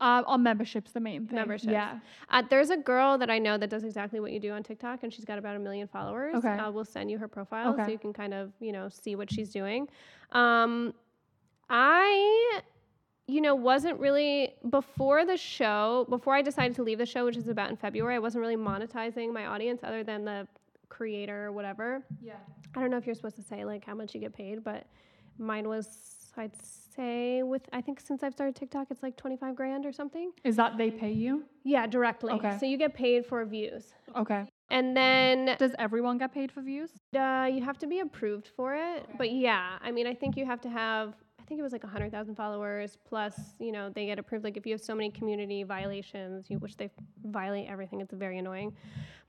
[0.00, 1.36] Uh, on memberships, the main thing.
[1.36, 1.72] Memberships.
[1.72, 2.00] Yeah.
[2.28, 5.02] uh, there's a girl that i know that does exactly what you do on tiktok
[5.04, 6.56] and she's got about a million followers Okay.
[6.60, 9.28] uh, we'll send you her profile so you can kind of you know see what
[9.34, 9.88] she's doing
[10.32, 10.92] um,
[11.70, 12.60] i
[13.28, 17.36] you know wasn't really before the show before i decided to leave the show which
[17.36, 20.46] is about in february i wasn't really monetizing my audience other than the
[20.88, 22.34] creator or whatever Yeah.
[22.74, 24.86] I don't know if you're supposed to say like how much you get paid, but
[25.38, 25.86] mine was
[26.38, 26.52] I'd
[26.96, 30.32] say with I think since I've started TikTok it's like 25 grand or something.
[30.42, 31.44] Is that they pay you?
[31.64, 32.32] Yeah, directly.
[32.32, 32.56] Okay.
[32.58, 33.92] So you get paid for views.
[34.16, 34.46] Okay.
[34.70, 36.90] And then Does everyone get paid for views?
[37.14, 39.06] uh, you have to be approved for it.
[39.18, 41.12] But yeah, I mean, I think you have to have
[41.52, 44.72] think it was like 100,000 followers plus, you know, they get approved like if you
[44.72, 46.88] have so many community violations, you, which they
[47.26, 48.72] violate everything, it's very annoying.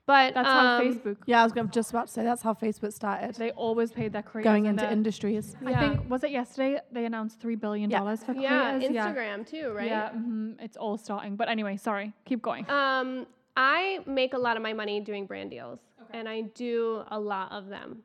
[0.05, 1.17] But That's how um, Facebook.
[1.25, 3.35] Yeah, I was just about to say that's how Facebook started.
[3.35, 4.49] They always paid their creators.
[4.49, 5.57] going into their- industries.
[5.65, 7.99] I think was it yesterday they announced three billion Yeah.
[7.99, 8.95] dollars for Yeah, creators.
[8.95, 9.87] Instagram too, right?
[9.87, 11.35] Yeah, mhm, it's all starting.
[11.35, 12.13] But anyway, sorry.
[12.23, 12.69] Keep going.
[12.69, 13.25] Um,
[13.57, 15.79] I make a lot of my money doing brand deals,
[16.11, 18.01] and I do a lot of them.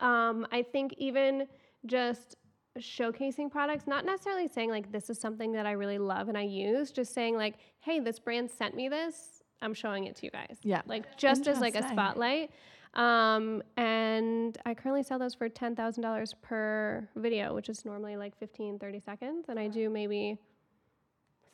[0.00, 1.46] Um, I think even
[1.86, 2.36] just
[2.80, 6.42] showcasing products, not necessarily saying like this is something that I really love and I
[6.42, 10.30] use, just saying like, hey, this brand sent me this, I'm showing it to you
[10.30, 10.58] guys.
[10.62, 10.82] Yeah.
[10.86, 12.50] Like just as like a spotlight.
[12.94, 18.16] Um, and I currently sell those for ten thousand dollars per video, which is normally
[18.16, 20.38] like 15, 30 seconds, and I do maybe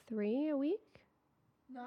[0.07, 0.81] three a week.
[1.73, 1.85] Nice.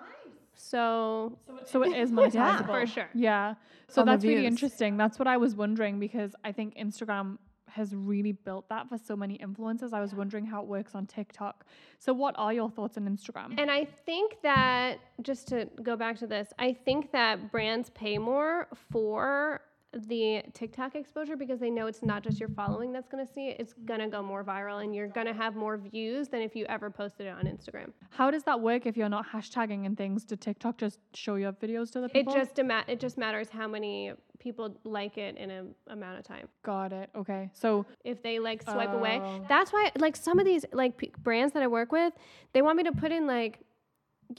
[0.55, 3.09] So so it is monetizable for sure.
[3.13, 3.55] Yeah.
[3.89, 4.97] So On that's really interesting.
[4.97, 7.37] That's what I was wondering because I think Instagram
[7.73, 9.93] has really built that for so many influencers.
[9.93, 11.65] I was wondering how it works on TikTok.
[11.97, 13.55] So what are your thoughts on Instagram?
[13.57, 18.17] And I think that just to go back to this, I think that brands pay
[18.17, 19.61] more for
[20.07, 23.49] the TikTok exposure because they know it's not just your following that's going to see
[23.49, 26.41] it, it's going to go more viral and you're going to have more views than
[26.41, 27.91] if you ever posted it on Instagram.
[28.09, 30.23] How does that work if you're not hashtagging and things?
[30.23, 32.33] Did TikTok just show your videos to the people?
[32.33, 36.25] It just ama- it just matters how many people like it in a amount of
[36.25, 36.47] time.
[36.63, 37.09] got it.
[37.15, 37.49] Okay.
[37.53, 39.45] So If they like swipe away, Oh.
[39.47, 42.13] that's why like some of these like p- brands that I work with,
[42.51, 43.59] they want me to put in like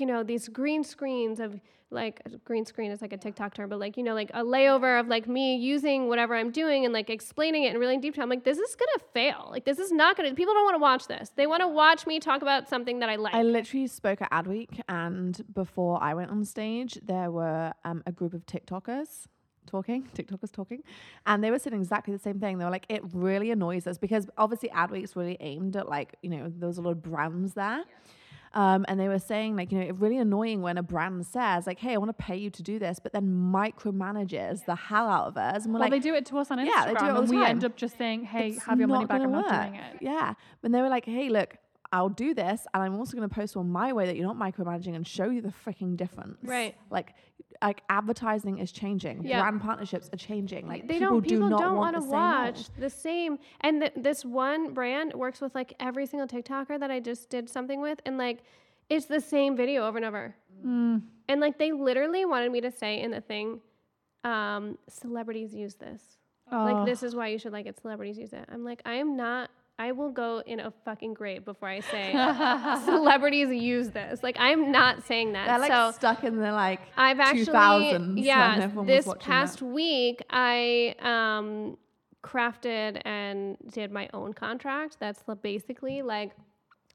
[0.00, 3.78] you know these green screens of like green screen is like a TikTok term, but
[3.78, 7.08] like you know like a layover of like me using whatever I'm doing and like
[7.08, 8.28] explaining it in really deep time.
[8.28, 9.48] Like this is gonna fail.
[9.50, 10.34] Like this is not gonna.
[10.34, 11.30] People don't want to watch this.
[11.36, 13.34] They want to watch me talk about something that I like.
[13.34, 18.12] I literally spoke at Adweek, and before I went on stage, there were um, a
[18.12, 19.26] group of TikTokers
[19.66, 20.82] talking, TikTokers talking,
[21.26, 22.58] and they were saying exactly the same thing.
[22.58, 26.30] They were like, it really annoys us because obviously Adweek's really aimed at like, you
[26.30, 27.84] know, there was a lot of brands there.
[28.54, 31.66] Um, and they were saying like, you know, it's really annoying when a brand says
[31.66, 35.08] like, hey, I want to pay you to do this, but then micromanages the hell
[35.08, 35.64] out of us.
[35.64, 37.10] And we're well, like, they do it to us on Instagram, Yeah, they do it
[37.10, 39.20] all and the we end up just saying, "Hey, it's have your money back.
[39.20, 40.34] I'm gonna not doing it." Yeah.
[40.62, 41.56] But they were like, hey, look,
[41.96, 44.36] I'll do this, and I'm also going to post on my way that you're not
[44.36, 46.38] micromanaging and show you the freaking difference.
[46.42, 46.74] Right.
[46.90, 47.14] Like,
[47.62, 49.24] like advertising is changing.
[49.24, 49.40] Yeah.
[49.42, 50.66] Brand partnerships are changing.
[50.66, 53.92] Like they people don't people do not don't want to watch the same and th-
[53.96, 58.00] this one brand works with like every single tiktoker that i just did something with
[58.06, 58.38] and like
[58.90, 60.34] it's the same video over and over
[60.66, 61.02] Mm.
[61.28, 63.60] and like they literally wanted me to say in the thing
[64.24, 66.02] um celebrities use this
[66.50, 66.84] like Oh.
[66.84, 69.50] this is why you should like it celebrities use it i'm like i am not
[69.78, 72.12] i will go in a fucking grave before i say
[72.84, 76.80] celebrities use this like i'm not saying that They're like so stuck in the like
[76.96, 78.68] I've actually 2000s when yeah.
[78.84, 79.64] This past that.
[79.66, 81.76] week, I um,
[82.22, 84.96] crafted and did my own contract.
[84.98, 86.32] That's basically like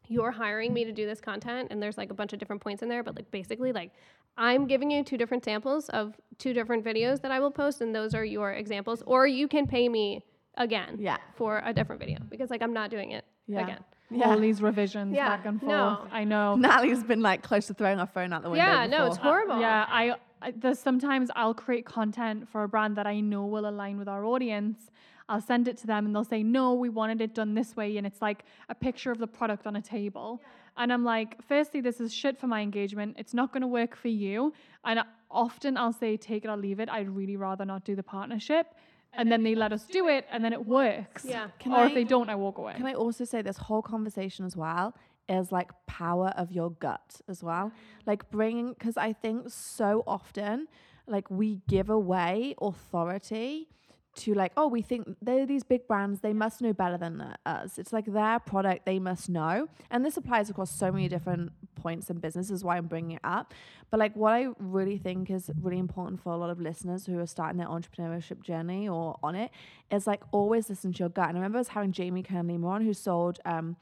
[0.07, 2.81] you're hiring me to do this content, and there's like a bunch of different points
[2.81, 3.91] in there, but like basically like
[4.37, 7.93] I'm giving you two different samples of two different videos that I will post, and
[7.93, 10.23] those are your examples, or you can pay me
[10.59, 11.17] again Yeah.
[11.35, 13.61] for a different video because like I'm not doing it Yeah.
[13.63, 13.83] again.
[14.11, 14.29] Yeah.
[14.29, 15.71] All these revisions Yeah, back and forth.
[15.71, 16.07] no.
[16.11, 16.55] I know.
[16.55, 18.65] Natalie's been like close to throwing her phone out the window.
[18.65, 19.31] Yeah, no, it's before.
[19.31, 19.53] horrible.
[19.55, 23.45] Uh, yeah, I, I there's sometimes I'll create content for a brand that I know
[23.45, 24.91] will align with our audience.
[25.31, 27.97] I'll send it to them and they'll say, "No, we wanted it done this way,"
[27.97, 30.41] and it's like a picture of the product on a table.
[30.75, 33.15] And I'm like, firstly, this is shit for my engagement.
[33.19, 34.53] It's not going to work for you.
[34.85, 36.87] And often I'll say, take it or leave it.
[36.89, 38.73] I'd really rather not do the partnership.
[39.13, 41.25] And then they let us do it, and then it works.
[41.25, 41.47] Yeah.
[41.59, 42.73] Can or I- if they don't, I walk away.
[42.75, 44.95] Can I also say this whole conversation as well
[45.27, 47.71] is like power of your gut as well?
[48.05, 50.67] Like bringing, because I think so often,
[51.07, 53.67] like we give away authority
[54.15, 57.77] to like, oh, we think they're these big brands, they must know better than us.
[57.77, 59.67] It's like their product, they must know.
[59.89, 63.21] And this applies across so many different points in business, is why I'm bringing it
[63.23, 63.53] up.
[63.89, 67.19] But like what I really think is really important for a lot of listeners who
[67.19, 69.51] are starting their entrepreneurship journey or on it
[69.91, 71.29] is like always listen to your gut.
[71.29, 73.77] And I remember I was having Jamie Kern on who sold um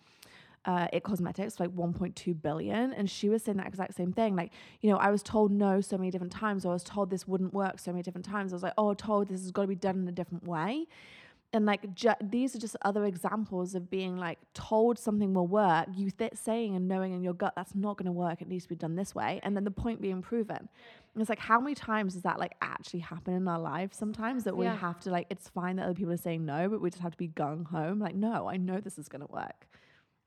[0.67, 4.35] uh, It Cosmetics like 1.2 billion, and she was saying that exact same thing.
[4.35, 4.51] Like,
[4.81, 7.27] you know, I was told no so many different times, or I was told this
[7.27, 8.51] wouldn't work so many different times.
[8.51, 10.85] I was like, oh, told this has got to be done in a different way.
[11.53, 15.87] And like, ju- these are just other examples of being like told something will work.
[15.95, 18.41] You th- saying and knowing in your gut that's not going to work.
[18.41, 20.57] It needs to be done this way, and then the point being proven.
[20.57, 23.95] And it's like, how many times does that like actually happen in our lives?
[23.97, 24.75] Sometimes that we Yeah.
[24.75, 27.13] have to like, it's fine that other people are saying no, but we just have
[27.13, 27.97] to be gung home.
[27.99, 29.66] Like, no, I know this is going to work.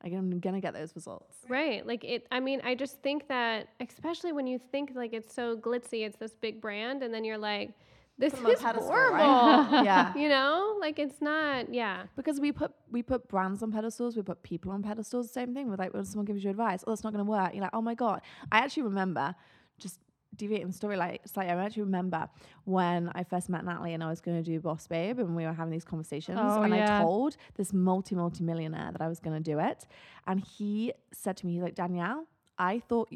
[0.05, 1.37] I'm gonna get those results.
[1.49, 1.87] Right.
[1.87, 5.57] Like it I mean, I just think that especially when you think like it's so
[5.57, 7.75] glitzy, it's this big brand and then you're like
[8.19, 8.91] this is horrible.
[8.91, 9.83] right?
[9.85, 10.15] yeah.
[10.15, 10.77] you know?
[10.81, 12.05] Like it's not yeah.
[12.17, 15.31] Because we put we put brands on pedestals, we put people on pedestals.
[15.33, 17.53] Same thing with like when someone gives you advice, oh, that's not to work.
[17.55, 18.21] You're like, oh my god.
[18.53, 19.35] I actually remember
[19.79, 20.01] just
[20.37, 21.53] deviating story like slightly.
[21.53, 22.29] I actually remember
[22.65, 25.45] when I first met Natalie and I was going to do Boss Babe, and we
[25.45, 26.99] were having these conversations, Oh, and yeah.
[26.99, 29.87] I told this multi multi millionaire that I was going to do it,
[30.27, 32.27] and he said to me, he's like, Danielle,
[32.59, 33.11] I thought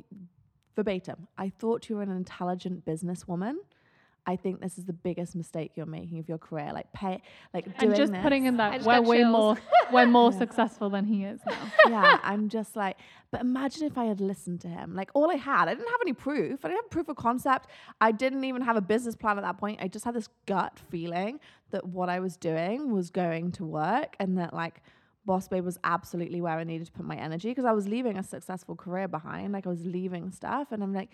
[0.74, 3.54] verbatim, I thought you were an intelligent businesswoman.
[4.26, 6.70] I think this is the biggest mistake you're making of your career.
[6.72, 7.20] Like pay,
[7.52, 8.22] like doing and just this.
[8.22, 9.32] putting in that we're way chills.
[9.32, 9.58] more
[9.92, 11.72] we're more successful than he is now.
[11.88, 12.96] yeah, I'm just like,
[13.30, 14.94] but imagine if I had listened to him.
[14.94, 16.64] Like, all I had, I didn't have any proof.
[16.64, 17.68] I didn't have proof of concept.
[18.00, 19.80] I didn't even have a business plan at that point.
[19.82, 21.38] I just had this gut feeling
[21.70, 24.80] that what I was doing was going to work and that, like,
[25.26, 28.18] Boss Babe was absolutely where I needed to put my energy because I was leaving
[28.18, 29.52] a successful career behind.
[29.52, 30.68] Like, I was leaving stuff.
[30.70, 31.08] And I'm like,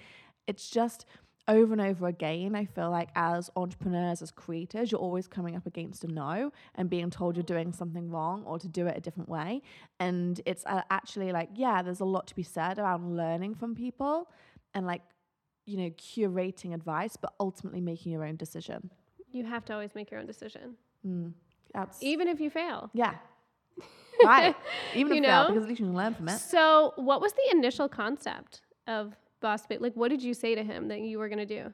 [0.47, 1.07] it's just
[1.51, 5.67] over and over again, I feel like as entrepreneurs, as creators, you're always coming up
[5.67, 9.01] against a no and being told you're doing something wrong or to do it a
[9.01, 9.63] different way.
[9.99, 13.75] And it's uh, actually like, yeah, there's a lot to be said around learning from
[13.75, 14.29] people
[14.75, 15.03] and like,
[15.67, 18.89] you know, curating advice, but ultimately making your own decision.
[19.33, 20.77] You have to always make your own decision.
[21.07, 21.33] Mm.
[22.01, 22.91] Even if you fail.
[22.95, 23.15] yeah.
[24.25, 24.55] right.
[24.95, 26.39] Even if You you fail, because at least you can learn from it.
[26.39, 29.81] So, what was the initial concept of Boss Babe?
[29.81, 31.73] Like, what did you say to him that you were going to do?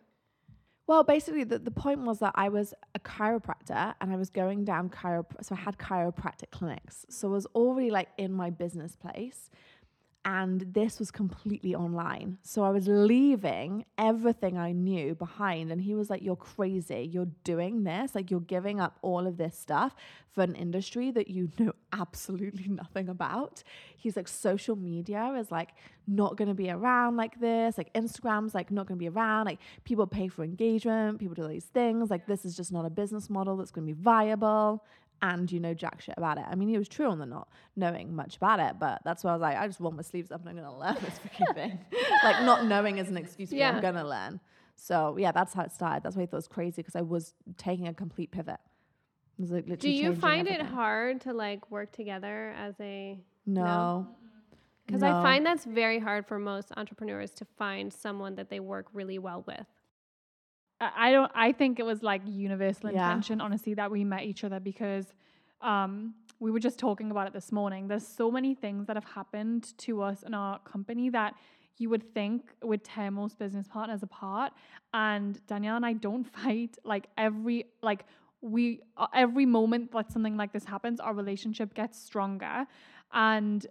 [0.86, 4.64] Well, basically, the, the point was that I was a chiropractor and I was going
[4.64, 5.26] down chiro.
[5.42, 7.04] So I had chiropractic clinics.
[7.08, 9.50] So I was already like in my business place.
[10.28, 12.38] And this was completely online.
[12.42, 15.70] So I was leaving everything I knew behind.
[15.70, 17.08] And he was like, You're crazy.
[17.12, 18.12] You're doing this.
[18.12, 19.94] Like, you're giving up all of this stuff
[20.32, 23.62] for an industry that you know absolutely nothing about.
[23.96, 25.70] He's like, Social media is like
[26.08, 27.78] not going to be around like this.
[27.78, 29.44] Like, Instagram's like not going to be around.
[29.44, 32.10] Like, people pay for engagement, people do all these things.
[32.10, 34.82] Like, this is just not a business model that's going to be viable
[35.22, 36.44] and you know jack shit about it.
[36.48, 39.30] I mean, he was true on the not knowing much about it, but that's why
[39.30, 41.54] I was like, I just roll my sleeves up and I'm gonna learn this freaking
[41.54, 41.78] thing.
[42.24, 43.70] like not knowing is an excuse, for Yeah.
[43.70, 44.40] I'm gonna learn.
[44.76, 46.02] So yeah, that's how it started.
[46.02, 48.58] That's why I thought it was crazy because I was taking a complete pivot.
[49.38, 54.08] It was like Do you find it hard to like work together as a No.
[54.86, 55.22] Because I No.
[55.22, 59.42] find that's very hard for most entrepreneurs to find someone that they work really well
[59.46, 59.66] with.
[60.80, 61.32] I don't.
[61.34, 63.10] I think it was like universal Yeah.
[63.10, 65.14] intention, honestly, that we met each other because
[65.62, 67.88] um, we were just talking about it this morning.
[67.88, 71.34] There's so many things that have happened to us in our company that
[71.78, 74.52] you would think would tear most business partners apart.
[74.92, 76.76] And Danielle and I don't fight.
[76.84, 78.04] Like every like
[78.42, 82.66] we uh, every moment that something like this happens, our relationship gets stronger.
[83.12, 83.66] And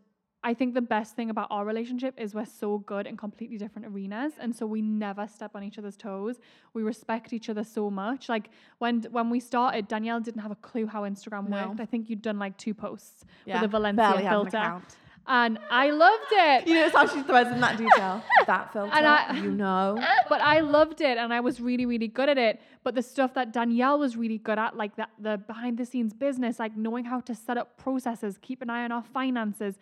[0.50, 3.88] I think the best thing about our relationship is we're so good in completely different
[3.88, 6.36] arenas, and so we never step on each other's toes.
[6.76, 8.30] We respect each other so much.
[8.30, 11.56] Like when when we started, Danielle didn't have a clue how Instagram No.
[11.70, 11.80] worked.
[11.86, 14.58] I think you'd done like two posts Yeah, with a Valencia barely had an filter,
[14.58, 14.98] account.
[15.42, 16.68] and I loved it.
[16.68, 18.22] You know, it's how she throws in that detail.
[18.54, 19.98] that filter, I- you know.
[20.30, 22.62] but I loved it and I was really, really good at it.
[22.84, 26.14] But the stuff that Danielle was really good at, like that the behind the scenes
[26.14, 29.74] business, like knowing how to set up processes, keep an eye on our finances,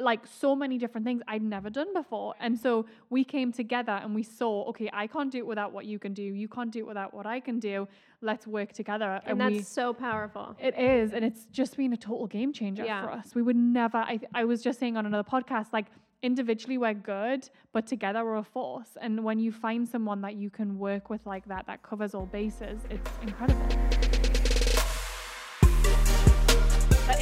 [0.00, 2.34] like so many different things I'd never done before.
[2.40, 5.84] And so we came together and we saw, okay, I can't do it without what
[5.84, 6.22] you can do.
[6.22, 7.86] You can't do it without what I can do.
[8.22, 9.20] Let's work together.
[9.26, 10.56] And, that's we, so powerful.
[10.60, 13.02] it is, and it's just been a total game changer Yeah.
[13.04, 13.34] for us.
[13.34, 13.98] We would never.
[13.98, 15.86] I, I was just saying on another podcast, like
[16.22, 18.96] individually we're good, but together we're a force.
[19.00, 22.26] And when you find someone that you can work with like that, that covers all
[22.26, 24.11] bases, it's incredible.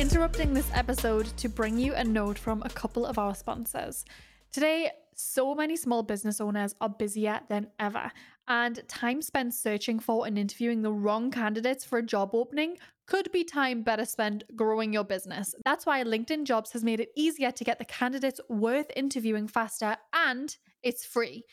[0.00, 4.06] Interrupting this episode to bring you a note from a couple of our sponsors.
[4.50, 8.10] Today, so many small business owners are busier than ever,
[8.48, 13.30] and time spent searching for and interviewing the wrong candidates for a job opening could
[13.30, 15.54] be time better spent growing your business.
[15.66, 19.98] That's why LinkedIn Jobs has made it easier to get the candidates worth interviewing faster,
[20.14, 21.44] and it's free.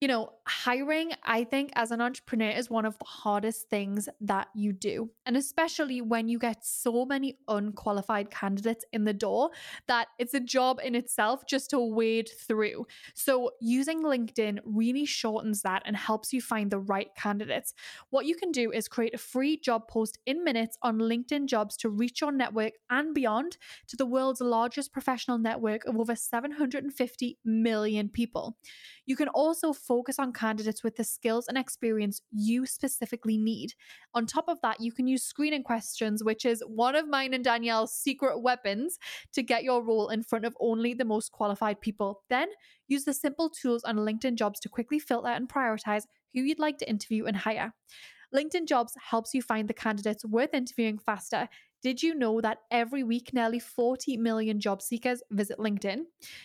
[0.00, 4.48] You know, hiring, I think, as an entrepreneur is one of the hardest things that
[4.54, 5.10] you do.
[5.26, 9.50] And especially when you get so many unqualified candidates in the door
[9.88, 12.86] that it's a job in itself just to wade through.
[13.12, 17.74] So, using LinkedIn really shortens that and helps you find the right candidates.
[18.08, 21.76] What you can do is create a free job post in minutes on LinkedIn jobs
[21.76, 27.38] to reach your network and beyond to the world's largest professional network of over 750
[27.44, 28.56] million people.
[29.10, 33.72] You can also focus on candidates with the skills and experience you specifically need.
[34.14, 37.42] On top of that, you can use screening questions, which is one of mine and
[37.42, 39.00] Danielle's secret weapons
[39.32, 42.22] to get your role in front of only the most qualified people.
[42.30, 42.50] Then
[42.86, 46.78] use the simple tools on LinkedIn jobs to quickly filter and prioritize who you'd like
[46.78, 47.74] to interview and hire.
[48.32, 51.48] LinkedIn Jobs helps you find the candidates worth interviewing faster.
[51.82, 56.02] Did you know that every week nearly 40 million job seekers visit LinkedIn?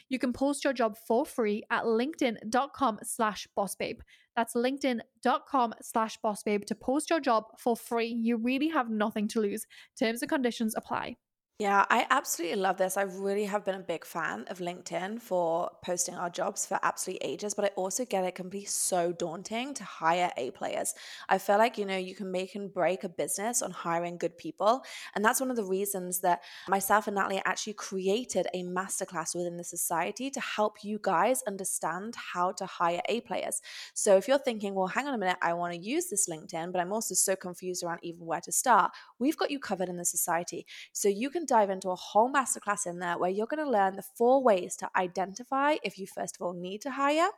[0.08, 4.00] You can post your job for free at linkedin.com slash bossbabe.
[4.36, 8.08] That's linkedin.com slash bossbabe to post your job for free.
[8.08, 9.66] You really have nothing to lose.
[9.98, 11.18] Terms and conditions apply.
[11.58, 12.98] Yeah, I absolutely love this.
[12.98, 17.26] I really have been a big fan of LinkedIn for posting our jobs for absolutely
[17.26, 20.94] ages, but I also get it can be so daunting to hire A players.
[21.30, 24.38] I feel like, you know, you can make and break a business on hiring good
[24.38, 24.84] people.
[25.16, 29.56] And that's one of the reasons that myself and Natalie actually created a masterclass within
[29.56, 33.62] the Société to help you guys understand how to hire A players.
[33.94, 36.74] So if you're thinking, well, hang on a minute, I want to use this LinkedIn,
[36.74, 39.96] but I'm also so confused around even where to start, we've got you covered in
[39.96, 40.66] the Société.
[40.92, 43.96] So you can dive into a whole masterclass in there where you're going to learn
[43.96, 47.30] the four ways to identify if you first of all need to hire.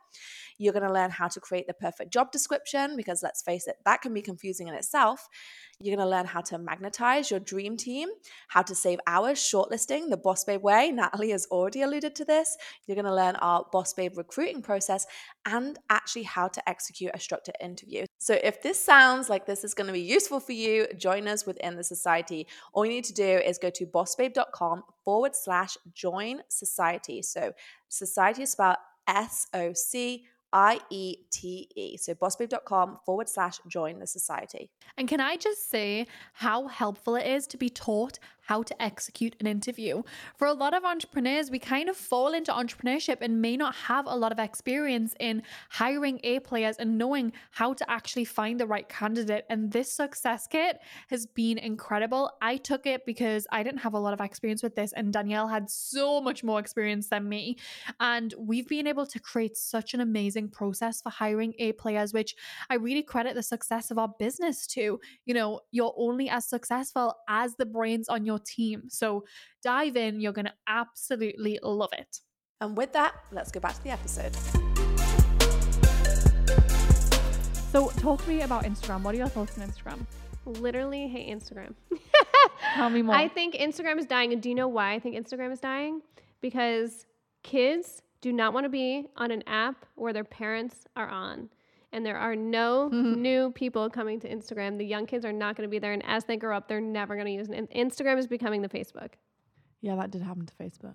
[0.58, 3.76] You're going to learn how to create the perfect job description because let's face it,
[3.84, 5.28] that can be confusing in itself.
[5.80, 8.08] You're going to learn how to magnetize your dream team,
[8.48, 10.90] how to save hours shortlisting the Boss Babe way.
[10.90, 12.56] Natalie has already alluded to this.
[12.86, 15.06] You're going to learn our Boss Babe recruiting process
[15.46, 18.06] and actually how to execute a structured interview.
[18.18, 21.46] So if this sounds like this is going to be useful for you, join us
[21.46, 22.46] within the Société.
[22.72, 27.24] All you need to do is go to bossbabe.com forward slash join Société.
[27.24, 27.52] So
[27.90, 28.76] Société is spelled
[29.06, 31.96] S O C I E T E.
[31.96, 34.68] So bossbabe.com forward slash join the Société.
[34.96, 38.18] And can I just say how helpful it is to be taught
[38.48, 40.02] how to execute an interview?
[40.36, 44.06] For a lot of entrepreneurs, we kind of fall into entrepreneurship and may not have
[44.06, 48.66] a lot of experience in hiring A players and knowing how to actually find the
[48.66, 49.44] right candidate.
[49.50, 50.80] And this success kit
[51.10, 52.32] has been incredible.
[52.40, 55.48] I took it because I didn't have a lot of experience with this, and Danielle
[55.48, 57.58] had so much more experience than me.
[58.00, 62.34] And we've been able to create such an amazing process for hiring A players, which
[62.70, 64.98] I really credit the success of our business to.
[65.26, 68.84] You know, you're only as successful as the brains on your team.
[68.88, 69.24] So
[69.62, 72.18] dive in, you're going to absolutely love it.
[72.60, 74.34] And with that, let's go back to the episode.
[77.70, 79.02] So talk to me about Instagram.
[79.02, 80.06] What are your thoughts on Instagram?
[80.46, 81.74] Literally hate Instagram.
[82.74, 83.14] Tell me more.
[83.14, 84.32] I think Instagram is dying.
[84.32, 86.00] And do you know why I think Instagram is dying?
[86.40, 87.06] Because
[87.42, 91.50] kids do not want to be on an app where their parents are on.
[91.92, 94.76] And there are no new people coming to Instagram.
[94.78, 95.92] The young kids are not going to be there.
[95.92, 97.70] And as they grow up, they're never going to use it.
[97.74, 99.10] Instagram is becoming the Facebook.
[99.80, 100.94] Yeah, that did happen to Facebook.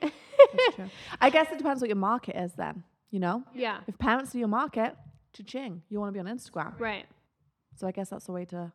[0.00, 0.14] That's
[0.76, 0.90] true.
[1.20, 3.42] I guess it depends what your market is then, you know?
[3.54, 3.80] Yeah.
[3.86, 4.94] If parents are your market,
[5.32, 6.78] cha-ching, you want to be on Instagram.
[6.78, 7.06] Right.
[7.76, 8.72] So I guess that's the way to.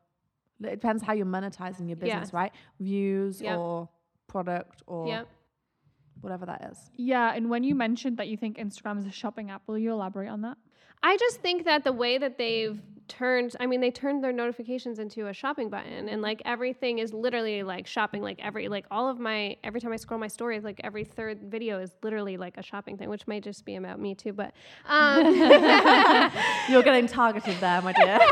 [0.63, 2.33] It depends how you're monetizing your business, Yes.
[2.33, 2.51] right?
[2.79, 3.57] Views Yep.
[3.59, 3.89] or
[4.27, 5.27] product or Yep.
[6.21, 6.89] whatever that is.
[6.95, 9.91] Yeah, and when you mentioned that you think Instagram is a shopping app, will you
[9.91, 10.57] elaborate on that?
[11.05, 14.97] I just think that the way that they've turned, I mean, they turned their notifications
[14.97, 18.23] into a shopping button, and like everything is literally like shopping.
[18.23, 21.43] Like every, like all of my, every time I scroll my stories, like every third
[21.43, 24.55] video is literally like a shopping thing, which may just be about me too, but.
[24.87, 25.35] Um,
[26.69, 28.19] You're getting targeted there, my dear.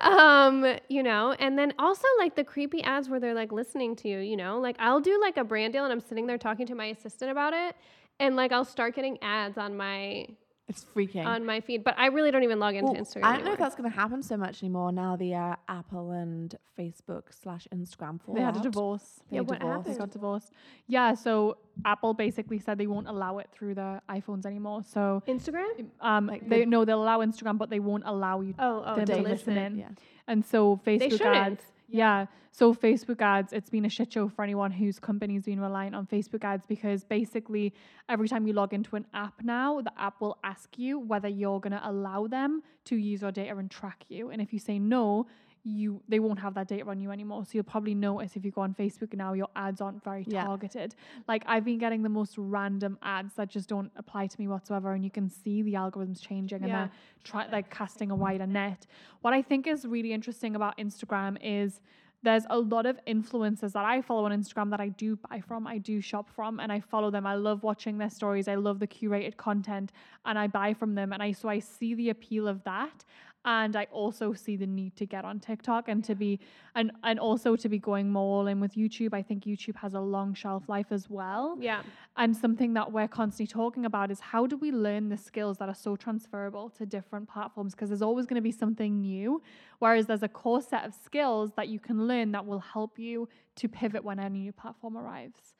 [0.00, 4.06] um you know and then also like the creepy ads where they're like listening to
[4.06, 6.66] you you know like i'll do like a brand deal and i'm sitting there talking
[6.66, 7.74] to my assistant about it
[8.18, 10.26] and like i'll start getting ads on my
[10.68, 11.26] it's freaking.
[11.26, 13.50] on my feed but i really don't even log into Well, instagram I don't know
[13.50, 13.52] anymore.
[13.52, 17.68] if that's going to happen so much anymore now the uh, Apple and Facebook slash
[17.72, 19.20] Instagram fall They had a divorce.
[19.30, 19.84] They Yeah, what divorced.
[19.84, 19.98] They happened?
[19.98, 20.50] got divorced.
[20.88, 24.82] Yeah, so Apple basically said they won't allow it through the iPhones anymore.
[24.84, 28.54] So instagram um, Like they the- no, they'll allow Instagram, but they won't allow you
[28.58, 29.78] oh oh them to to listen listen in.
[29.78, 29.88] Yeah.
[30.26, 31.36] And so Facebook shouldn't.
[31.36, 31.64] ads.
[31.88, 32.26] Yeah.
[32.50, 36.06] So Facebook ads, it's been a shit show for anyone whose company's been reliant on
[36.06, 37.74] Facebook ads because basically
[38.08, 41.60] every time you log into an app now, the app will ask you whether you're
[41.60, 44.30] gonna allow them to use your data and track you.
[44.30, 45.26] And if you say no,
[45.64, 47.44] you they won't have that data on you anymore.
[47.44, 50.44] So you'll probably notice if you go on Facebook now, your ads aren't very Yeah.
[50.44, 50.94] targeted.
[51.26, 54.92] Like I've been getting the most random ads that just don't apply to me whatsoever,
[54.92, 56.90] and you can see the algorithms changing and they're
[57.24, 58.86] try like casting a wider net.
[59.22, 61.80] What I think is really interesting about Instagram is
[62.22, 65.66] there's a lot of influencers that I follow on Instagram that I do buy from,
[65.66, 67.26] I do shop from, and I follow them.
[67.26, 68.48] I love watching their stories.
[68.48, 69.92] I love the curated content,
[70.24, 71.12] and I buy from them.
[71.12, 73.04] And I so I see the appeal of that,
[73.44, 76.40] and I also see the need to get on TikTok and to be
[76.74, 79.12] and and also to be going more all in with YouTube.
[79.12, 81.56] I think YouTube has a long shelf life as well.
[81.60, 81.82] yeah
[82.16, 85.68] And something that we're constantly talking about is how do we learn the skills that
[85.68, 87.74] are so transferable to different platforms?
[87.74, 89.42] Because there's always going to be something new,
[89.78, 93.28] whereas there's a core set of skills that you can learn that will help you
[93.56, 95.54] to pivot when any new platform arrives.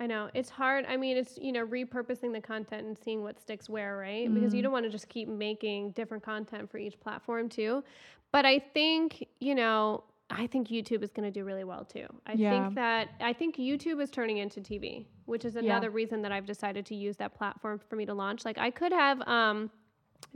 [0.00, 3.38] I know it's hard i mean it's you know repurposing the content and seeing what
[3.40, 4.64] sticks where right because you Mhm.
[4.64, 7.82] don't want to just keep making different content for each platform too
[8.32, 12.06] but i think you know i think youtube is going to do really well too
[12.26, 12.64] i Yeah.
[12.64, 15.60] think that i think youtube is turning into tv which is Yeah.
[15.60, 18.70] another reason that i've decided to use that platform for me to launch like i
[18.70, 19.70] could have um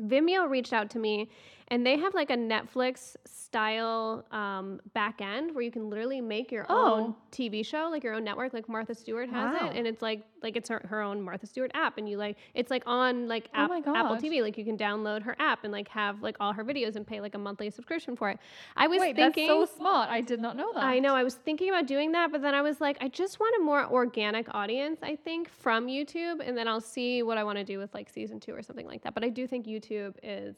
[0.00, 1.28] Vimeo reached out to me
[1.72, 6.52] and they have like a Netflix style um, back end where you can literally make
[6.52, 7.16] your own Oh.
[7.32, 9.68] TV show, like your own network, like Martha Stewart has Wow.
[9.70, 9.76] it.
[9.76, 11.98] And it's like, like it's her, her own Martha Stewart app.
[11.98, 14.42] And you like, it's like on like Oh app, my Apple TV.
[14.42, 17.20] Like you can download her app and like have like all her videos and pay
[17.20, 18.38] like a monthly subscription for it.
[18.76, 19.48] I was Wait, thinking.
[19.48, 20.10] that's so smart.
[20.10, 20.82] I did not know that.
[20.84, 21.14] I know.
[21.14, 23.64] I was thinking about doing that, but then I was like, I just want a
[23.64, 26.46] more organic audience, I think, from YouTube.
[26.46, 28.86] And then I'll see what I want to do with like season two or something
[28.86, 29.14] like that.
[29.14, 30.56] But I do think YouTube is,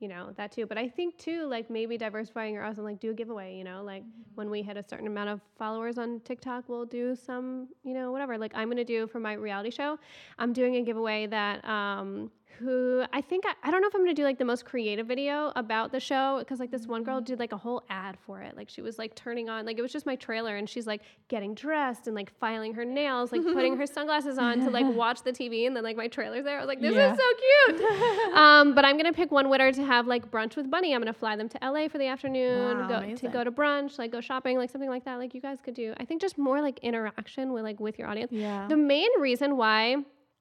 [0.00, 0.66] you know, that too.
[0.66, 3.64] But I think too, like maybe diversifying your audience and like do a giveaway, you
[3.64, 4.02] know, like
[4.34, 8.12] when we hit a certain amount of followers on TikTok, we'll do some, you know,
[8.12, 8.36] whatever.
[8.36, 9.98] Like I'm going to do for my reality show,
[10.38, 14.02] I'm doing a giveaway that, um, who I think I, I don't know if I'm
[14.02, 17.20] gonna do like the most creative video about the show because like this one girl
[17.20, 18.56] did like a whole ad for it.
[18.56, 21.02] Like she was like turning on like it was just my trailer and she's like
[21.28, 25.22] getting dressed and like filing her nails, like putting her sunglasses on to like watch
[25.22, 26.56] the TV and then like my trailer's there.
[26.58, 27.12] I was like, this Yeah.
[27.12, 28.34] is so cute.
[28.34, 30.94] um, but I'm gonna pick one winner to have like brunch with Bunny.
[30.94, 33.98] I'm gonna fly them to LA for the afternoon, Wow, go to go to brunch,
[33.98, 35.16] like go shopping, like something like that.
[35.18, 35.94] Like you guys could do.
[35.98, 38.32] I think just more like interaction with like with your audience.
[38.32, 38.66] Yeah.
[38.68, 39.96] The main reason why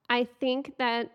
[0.09, 1.11] I think that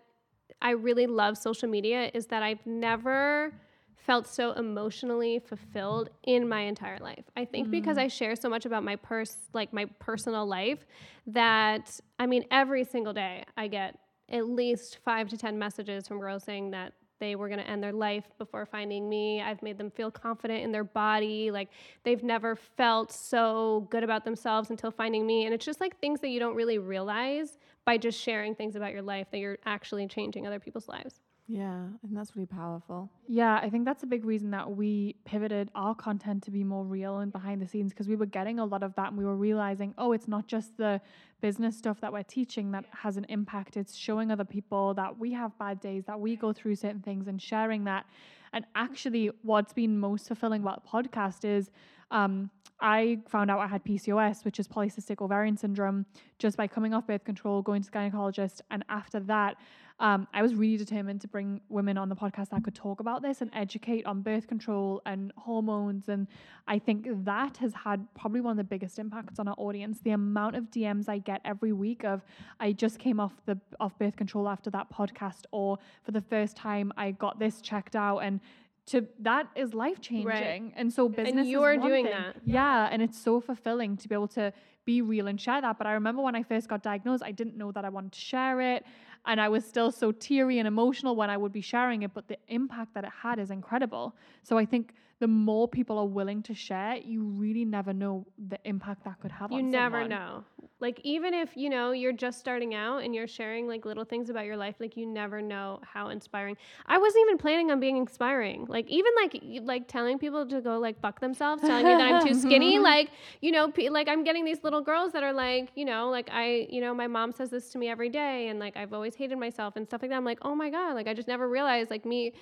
[0.61, 3.53] I really love social media is that I've never
[3.95, 7.25] felt so emotionally fulfilled in my entire life.
[7.37, 8.01] I think because mm.
[8.01, 10.85] I share so much about my purse like my personal life
[11.27, 13.99] that I mean every single day I get
[14.29, 17.83] at least 5 to 10 messages from girls saying that they were going to end
[17.83, 19.41] their life before finding me.
[19.41, 21.51] I've made them feel confident in their body.
[21.51, 21.69] Like
[22.03, 25.45] they've never felt so good about themselves until finding me.
[25.45, 28.93] And it's just like things that you don't really realize by just sharing things about
[28.93, 31.19] your life that you're actually changing other people's lives.
[31.47, 33.09] Yeah, and that's really powerful.
[33.27, 36.85] Yeah, I think that's a big reason that we pivoted our content to be more
[36.85, 39.25] real and behind the scenes because we were getting a lot of that and we
[39.25, 41.01] were realizing, oh, it's not just the
[41.41, 43.75] business stuff that we're teaching that has an impact.
[43.75, 47.27] It's showing other people that we have bad days, that we go through certain things
[47.27, 48.05] and sharing that.
[48.53, 51.69] And actually, what's been most fulfilling about the podcast is
[52.11, 52.49] um,
[52.81, 56.05] I found out I had PCOS, which is polycystic ovarian syndrome,
[56.39, 58.61] just by coming off birth control, going to gynecologist.
[58.71, 59.57] And after that,
[60.01, 63.21] um, I was really determined to bring women on the podcast that could talk about
[63.21, 66.09] this and educate on birth control and hormones.
[66.09, 66.25] And
[66.67, 69.99] I think that has had probably one of the biggest impacts on our audience.
[70.01, 72.25] The amount of DMs I get every week of
[72.59, 76.57] I just came off the off birth control after that podcast, or for the first
[76.57, 78.39] time I got this checked out and
[78.87, 82.13] to that is life changing and so business and you're one doing thing.
[82.13, 82.35] that.
[82.45, 84.51] yeah and it's so fulfilling to be able to
[84.83, 85.77] be real and share that.
[85.77, 88.19] But i remember when i first got diagnosed i didn't know that i wanted to
[88.19, 88.83] share it.
[89.25, 92.27] And i was still so teary and emotional when i would be sharing it but
[92.27, 94.15] the impact that it had is incredible.
[94.43, 98.57] So i think the more people are willing to share you really never know the
[98.65, 100.09] impact that could have you never someone.
[100.09, 100.43] know.
[100.79, 104.31] Like even if you know you're just starting out and you're sharing like little things
[104.31, 106.57] about your life like you never know how inspiring.
[106.87, 108.65] I wasn't even planning on being inspiring.
[108.67, 112.25] Like even like like telling people to go like fuck themselves telling you that i'm
[112.27, 113.11] too skinny like
[113.41, 116.29] you know pe- like i'm getting these little girls that are like you know like
[116.31, 119.13] i you know my mom says this to me every day and like i've always
[119.15, 120.17] hated myself and stuff like that.
[120.17, 122.33] I'm like oh my god like i just never realized like me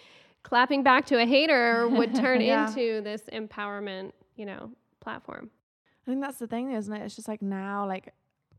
[0.43, 2.67] clapping back to a hater would turn Yeah.
[2.67, 5.49] into this empowerment you know platform
[6.07, 7.03] I think that's the thing, isn't it?
[7.03, 8.13] It's just like now, like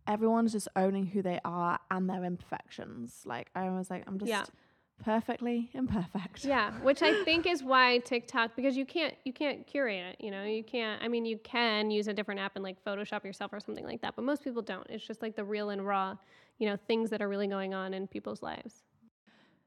[0.06, 3.22] everyone's just owning who they are and their imperfections.
[3.24, 4.44] Like I was like, I'm just Yeah.
[5.02, 6.44] perfectly imperfect.
[6.44, 10.30] Yeah, which I think is why TikTok because you can't you can't curate it, you
[10.30, 10.44] know.
[10.44, 13.58] You can't I mean you can use a different app and like Photoshop yourself or
[13.58, 14.86] something like that, but most people don't.
[14.88, 16.16] It's just like the real and raw,
[16.58, 18.84] you know, things that are really going on in people's lives.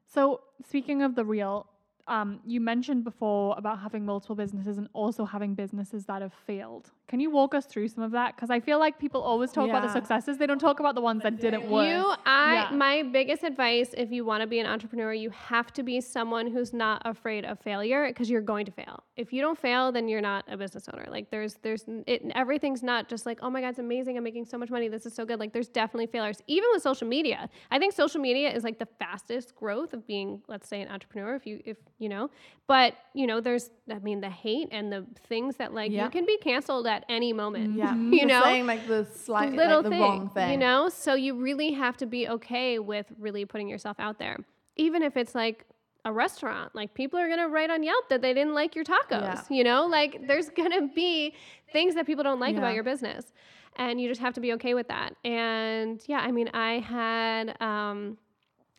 [0.06, 1.66] So, speaking of the real,
[2.06, 6.90] um, you mentioned before about having multiple businesses and also having businesses that have failed.
[7.06, 8.34] Can you walk us through some of that?
[8.34, 11.02] Because I feel like people always talk about the successes; they don't talk about the
[11.02, 11.86] ones that didn't work.
[11.86, 12.76] You, I, Yeah.
[12.76, 16.46] my biggest advice if you want to be an entrepreneur, you have to be someone
[16.46, 19.04] who's not afraid of failure because you're going to fail.
[19.16, 21.06] If you don't fail, then you're not a business owner.
[21.10, 24.16] Like there's, there's, it, everything's not just like, oh my God, it's amazing.
[24.16, 24.88] I'm making so much money.
[24.88, 25.38] This is so good.
[25.38, 26.38] Like there's definitely failures.
[26.46, 30.40] Even with social media, I think social media is like the fastest growth of being,
[30.48, 31.34] let's say, an entrepreneur.
[31.36, 32.30] If you, if you know,
[32.66, 36.04] but you know, there's, I mean, the hate and the things that like Yeah.
[36.04, 37.76] you can be canceled at any moment.
[37.76, 37.94] Yeah.
[37.96, 40.50] you You're know, saying like the slight, little like the thing, wrong thing.
[40.52, 40.88] you know?
[40.88, 44.36] So you really have to be okay with really putting yourself out there.
[44.76, 45.64] Even if it's like
[46.04, 49.10] a restaurant, like people are gonna write on Yelp that they didn't like your tacos,
[49.10, 49.42] Yeah.
[49.50, 49.86] you know?
[49.86, 51.34] Like there's gonna be
[51.72, 52.58] things that people don't like Yeah.
[52.58, 53.32] about your business.
[53.76, 55.16] And you just have to be okay with that.
[55.24, 58.18] And yeah, I mean, I had um,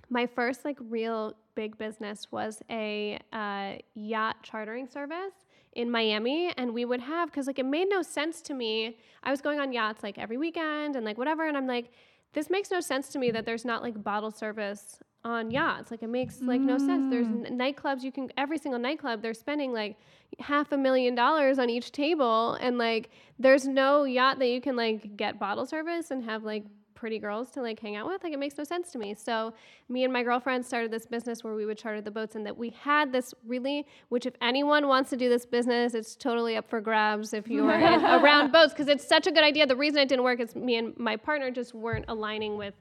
[0.09, 5.33] my first like real big business was a uh, yacht chartering service
[5.75, 8.97] in Miami, and we would have because like it made no sense to me.
[9.23, 11.91] I was going on yachts like every weekend and like whatever, and I'm like,
[12.33, 15.91] this makes no sense to me that there's not like bottle service on yachts.
[15.91, 17.09] Like it makes like no sense.
[17.09, 17.45] There's mm.
[17.45, 19.97] n- nightclubs you can every single nightclub they're spending like
[20.39, 24.75] half a million dollars on each table, and like there's no yacht that you can
[24.75, 26.63] like get bottle service and have like
[26.95, 29.53] pretty girls to like hang out with like it makes no sense to me so
[29.89, 32.57] me and my girlfriend started this business where we would charter the boats and that
[32.57, 36.67] we had this really which if anyone wants to do this business it's totally up
[36.69, 39.99] for grabs if you're in, around boats because it's such a good idea the reason
[39.99, 42.73] it didn't work is me and my partner just weren't aligning with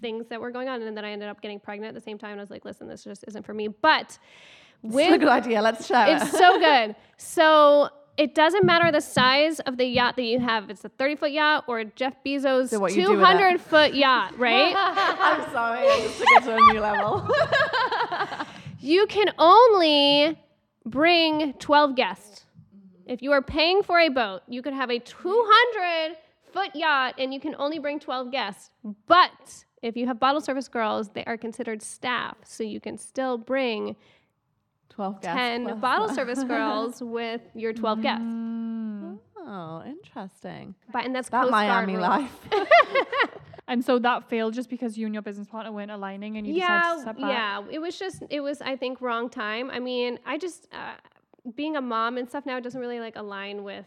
[0.00, 2.16] things that were going on and then i ended up getting pregnant at the same
[2.18, 4.18] time and i was like listen this just isn't for me but
[4.84, 5.60] It's with a good idea.
[5.60, 6.94] Let's share it's so good.
[7.16, 7.88] So
[8.18, 10.64] it doesn't matter the size of the yacht that you have.
[10.64, 13.22] If it's a 30 foot yacht or Jeff Bezos' So what you do with it.
[13.22, 14.74] 200 foot yacht, right?
[14.76, 17.28] I'm sorry, I just took it to a new level.
[18.80, 20.36] you can only
[20.84, 22.44] bring 12 guests.
[22.76, 23.10] Mm-hmm.
[23.12, 26.16] If you are paying for a boat, you could have a 200
[26.52, 28.70] foot yacht and you can only bring 12 guests.
[29.06, 32.36] But if you have bottle service girls, they are considered staff.
[32.44, 33.94] So you can still bring
[34.98, 35.36] 12 guests.
[35.38, 36.16] 10 plus bottle that.
[36.16, 38.24] service girls with your 12 guests.
[38.26, 40.74] Oh, interesting.
[40.92, 42.08] But, and that's That Coast Miami rules.
[42.08, 42.30] life.
[43.70, 46.54] And so that failed just because you and your business partner weren't aligning and you
[46.54, 47.30] decided to yeah, step back.
[47.30, 47.62] yeah.
[47.70, 49.70] It was just, it was, I think, wrong time.
[49.70, 50.94] I mean, I just, uh,
[51.54, 53.84] being a mom and stuff now doesn't really like align with,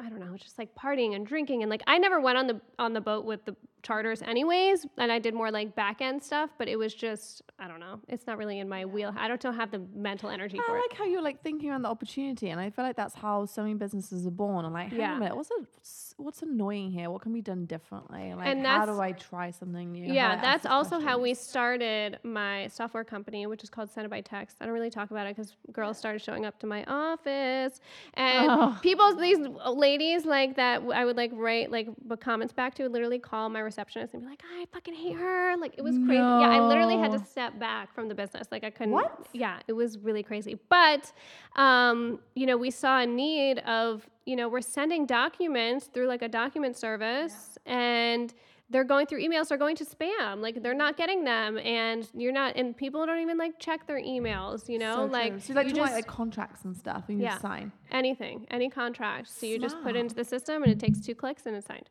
[0.00, 2.60] I don't know, just like partying and drinking and like I never went on the
[2.80, 6.50] on the boat with the charters anyways, and I did more like back end stuff.
[6.58, 9.14] But it was just, I don't know, it's not really in my wheel.
[9.16, 10.82] I don't, have the mental energy for I it.
[10.90, 13.62] like how you're like thinking around the opportunity, and I feel like that's how so
[13.62, 14.64] many businesses are born.
[14.64, 15.16] And like, Yeah.
[15.16, 17.10] a minute, what's a, what's annoying here?
[17.10, 18.34] What can be done differently?
[18.34, 20.08] Like, And how do I try something new?
[20.08, 24.08] How Yeah, ask that's also how we started my software company, which is called Send
[24.10, 24.58] by Text.
[24.60, 27.80] I don't really talk about it because girls started showing up to my office,
[28.14, 28.78] and Oh.
[28.82, 29.38] people, these
[29.72, 31.88] ladies like that, I would like write like
[32.20, 35.56] comments back to, would literally call my receptionist and be like, I fucking hate her.
[35.56, 36.14] Like it was crazy.
[36.16, 38.48] Yeah, I literally had to step back from the business.
[38.50, 38.92] Like I couldn't.
[38.92, 39.26] What?
[39.32, 40.58] Yeah, it was really crazy.
[40.68, 41.12] But,
[41.56, 46.22] um, you know, we saw a need of, you know, we're sending documents through like
[46.22, 48.34] a document service and
[48.72, 50.40] they're going through emails, they're going to spam.
[50.40, 54.00] Like they're not getting them and you're not, and people don't even like check their
[54.00, 57.18] emails, you know, So like, so you like you just- like contracts and stuff and
[57.18, 57.38] you Yeah.
[57.38, 57.72] sign.
[57.90, 59.28] anything, any contract.
[59.28, 61.66] So you just put it into the system and it takes two clicks and it's
[61.66, 61.90] signed.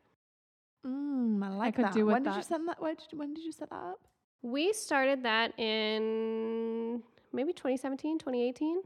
[0.86, 1.92] Mm, I like could that.
[1.94, 2.44] do with when did you that.
[2.46, 2.80] send that?
[2.80, 4.00] Where did you, when did you set that up?
[4.42, 7.02] We started that in
[7.32, 8.82] maybe 2017, 2018.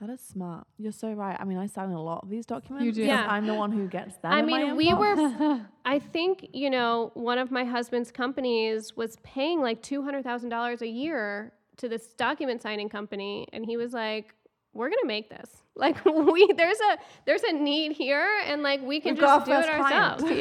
[0.00, 0.66] That is smart.
[0.76, 1.36] You're so right.
[1.40, 2.84] I mean, I sign a lot of these documents.
[2.84, 3.02] You do.
[3.04, 3.26] Yeah.
[3.30, 4.30] I'm the one who gets them.
[4.32, 5.38] I in my mean, we inbox.
[5.38, 10.86] were, I think, you know, one of my husband's companies was paying like $200,000 a
[10.86, 13.48] year to this document signing company.
[13.54, 14.34] And he was like,
[14.76, 15.50] we're going to make this.
[15.78, 16.96] Like we, there's a,
[17.26, 20.22] there's a need here and like we can We've just do it first client.
[20.22, 20.24] ourselves.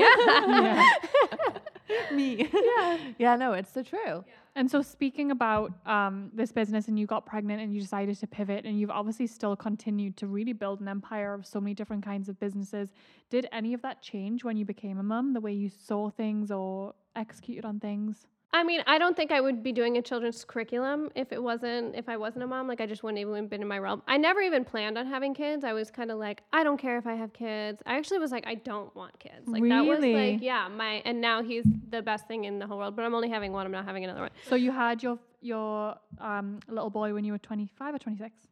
[1.89, 2.13] Yeah.
[2.13, 2.49] me.
[2.53, 2.97] yeah.
[3.17, 4.23] yeah, no, it's so true.
[4.55, 8.27] And so, speaking about um, this business, and you got pregnant and you decided to
[8.27, 12.05] pivot, and you've obviously still continued to really build an empire of so many different
[12.05, 12.93] kinds of businesses.
[13.29, 16.49] Did any of that change when you became a mum, the way you saw things
[16.51, 18.27] or executed on things?
[18.55, 21.93] I mean, I don't think I would be doing a children's curriculum if it wasn't
[21.93, 22.69] if I wasn't a mom.
[22.69, 24.01] Like I just wouldn't even been in my realm.
[24.07, 25.65] I never even planned on having kids.
[25.65, 27.83] I was kind of like, I don't care if I have kids.
[27.85, 29.49] I actually was like, I don't want kids.
[29.49, 32.77] Like that was like, yeah, my and now he's the best thing in the whole
[32.77, 32.95] world.
[32.95, 33.65] But I'm only having one.
[33.65, 34.31] I'm not having another one.
[34.47, 38.47] So you had your your um, little boy when you were 25 or 26?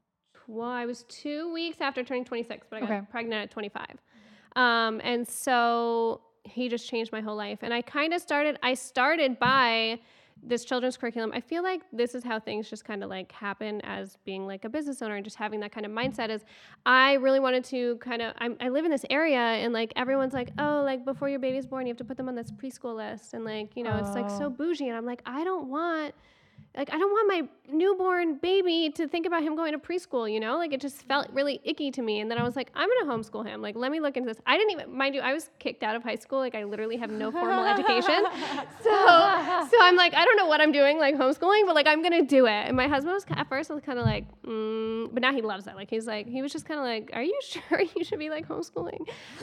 [0.48, 2.96] Well, I was two weeks after turning 26, but I Okay.
[2.96, 3.86] got pregnant at 25.
[4.58, 7.60] Um, and so he just changed my whole life.
[7.62, 10.00] And I kind of started, I started by
[10.46, 11.32] this children's curriculum.
[11.34, 14.66] I feel like this is how things just kind of like happen as being like
[14.66, 16.44] a business owner and just having that kind of mindset is
[16.86, 20.34] I really wanted to kind of, I, I live in this area and like everyone's
[20.34, 22.96] like, oh, like before your baby's born, you have to put them on this preschool
[22.96, 23.34] list.
[23.34, 24.50] And like, you know, it's like so Oh.
[24.50, 24.90] bougie.
[24.90, 26.14] And I'm like, I don't want
[26.76, 30.40] like I don't want my newborn baby to think about him going to preschool, you
[30.40, 30.58] know?
[30.58, 32.20] Like it just felt really icky to me.
[32.20, 33.62] And then I was like, I'm gonna homeschool him.
[33.62, 34.42] Like, let me look into this.
[34.46, 36.40] I didn't even mind you, I was kicked out of high school.
[36.40, 38.24] Like I literally have no formal education.
[38.84, 42.02] So so I'm like, I don't know what I'm doing, like homeschooling, but like I'm
[42.04, 42.52] gonna do it.
[42.68, 45.68] And my husband was at first was kind of like, mm, but now he loves
[45.68, 45.76] it.
[45.76, 48.30] Like he's like, he was just kind of like, Are you sure you should be
[48.30, 49.00] like homeschooling?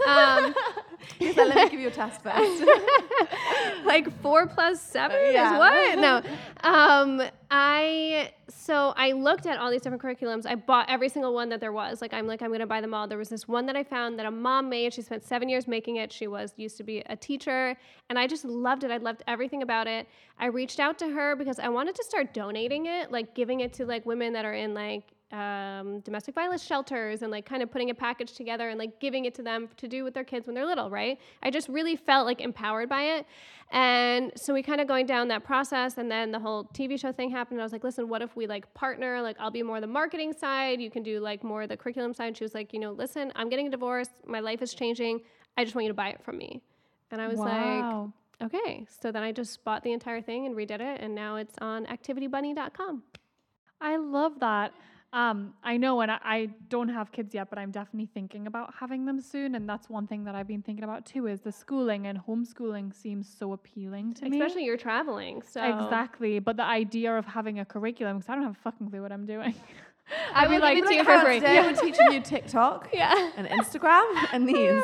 [0.07, 0.55] Um,
[1.21, 2.65] like, let me give you a test first.
[3.85, 5.55] like four plus seven Yeah.
[5.55, 5.99] is what?
[5.99, 6.23] No.
[6.71, 7.20] Um,
[7.53, 10.47] I so I looked at all these different curriculums.
[10.47, 12.01] I bought every single one that there was.
[12.01, 13.09] Like I'm like I'm gonna buy them all.
[13.09, 14.95] There was this one that I found that a mom made.
[14.95, 16.13] She spent seven years making it.
[16.13, 17.77] She was used to be a teacher,
[18.09, 18.93] and I just loved it.
[18.93, 20.07] I loved everything about it.
[20.39, 23.73] I reached out to her because I wanted to start donating it, like giving it
[23.75, 27.71] to like women that are in like um, domestic violence shelters and like kind of
[27.71, 30.47] putting a package together and like giving it to them to do with their kids
[30.47, 31.19] when they're little, right?
[31.43, 33.27] I just really felt like empowered by it.
[33.71, 37.13] And so we kind of going down that process and then the whole TV show
[37.13, 37.59] thing happened.
[37.59, 39.23] And I was like, listen, what if we like partner?
[39.23, 40.81] Like I'll be more the marketing side.
[40.81, 42.37] You can do like more the curriculum side.
[42.37, 44.09] She was like, you know, listen, I'm getting a divorce.
[44.27, 45.21] My life is changing.
[45.57, 46.61] I just want you to buy it from me.
[47.13, 48.13] And I was wow.
[48.41, 48.87] like, okay.
[49.01, 51.01] So then I just bought the entire thing and redid it.
[51.01, 53.03] And now it's on activitybunny.com.
[53.81, 54.73] I love that.
[55.13, 58.73] Um, I know, and I, I don't have kids yet, but I'm definitely thinking about
[58.79, 59.57] having them soon.
[59.57, 62.95] And that's one thing that I've been thinking about too is the schooling and homeschooling
[62.95, 64.41] seems so appealing to me.
[64.41, 65.43] Especially you're traveling.
[65.43, 66.39] So Exactly.
[66.39, 69.11] But the idea of having a curriculum, because I don't have a fucking clue what
[69.11, 69.55] I'm doing.
[70.35, 71.41] I I'd be like, to you Like, for free.
[71.41, 73.31] Today we're teaching you TikTok Yeah.
[73.37, 74.83] and Instagram and these.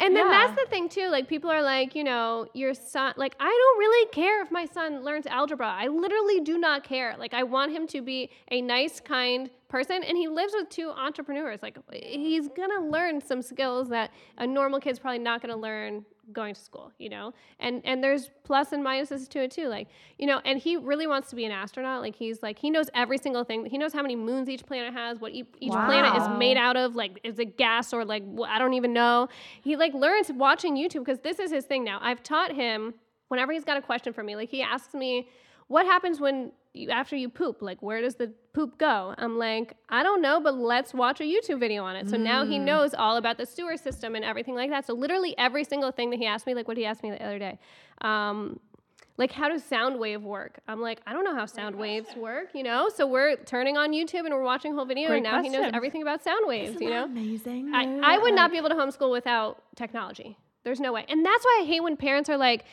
[0.00, 0.46] And then Yeah.
[0.48, 1.08] that's the thing too.
[1.10, 3.14] Like people are like, you know, your son.
[3.16, 5.66] Like I don't really care if my son learns algebra.
[5.68, 7.14] I literally do not care.
[7.18, 10.90] Like I want him to be a nice, kind person, and he lives with two
[10.90, 11.62] entrepreneurs.
[11.62, 16.54] Like he's gonna learn some skills that a normal kid's probably not gonna learn going
[16.54, 16.92] to school.
[16.98, 19.68] You know, and and there's plus and minuses to it too.
[19.68, 22.02] Like you know, and he really wants to be an astronaut.
[22.02, 23.64] Like he's like he knows every single thing.
[23.66, 26.76] He knows how many moons each planet has, what each, each planet is made out
[26.76, 26.94] of.
[26.94, 29.28] Like is it gas or like wh- I don't even know.
[29.62, 31.98] He like learns watching YouTube because this is his thing now.
[32.02, 32.94] I've taught him
[33.28, 34.36] whenever he's got a question for me.
[34.36, 35.28] Like he asks me,
[35.68, 36.52] "What happens when
[36.90, 37.62] after you poop?
[37.62, 41.24] Like where does the poop go?" I'm like, "I don't know, but let's watch a
[41.24, 44.54] YouTube video on it." So now he knows all about the sewer system and everything
[44.54, 44.86] like that.
[44.86, 47.22] So literally every single thing that he asked me, like what he asked me the
[47.24, 47.58] other day.
[48.00, 48.60] Um,
[49.16, 52.48] like how does sound wave work i'm like i don't know how sound waves work
[52.54, 55.24] you know so we're turning on youtube and we're watching a whole video Great and
[55.24, 57.74] now he knows everything about sound waves Isn't you know amazing?
[57.74, 58.14] I.
[58.14, 60.38] I would not be able to homeschool without technology.
[60.64, 61.04] There's no way.
[61.08, 62.64] And that's why I hate when parents are like,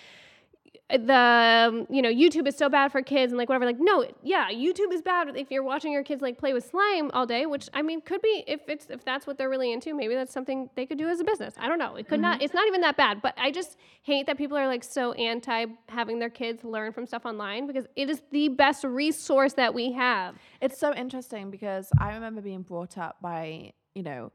[0.90, 3.66] the um, you know YouTube is so bad for kids and like whatever.
[3.66, 7.12] Like no, yeah, YouTube is bad if you're watching your kids like play with slime
[7.14, 7.46] all day.
[7.46, 9.94] Which I mean could be if it's if that's what they're really into.
[9.94, 11.56] Maybe that's something they could do as a business.
[11.58, 11.96] I don't know.
[11.96, 12.42] It could not.
[12.42, 13.22] It's not even that bad.
[13.22, 17.06] But I just hate that people are like so anti having their kids learn from
[17.06, 20.36] stuff online because it is the best resource that we have.
[20.62, 24.32] It's so interesting because I remember being brought up by, you know,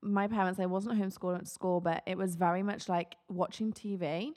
[0.00, 0.58] my parents.
[0.58, 4.32] I wasn't homeschooled at school, but it was very much like watching TV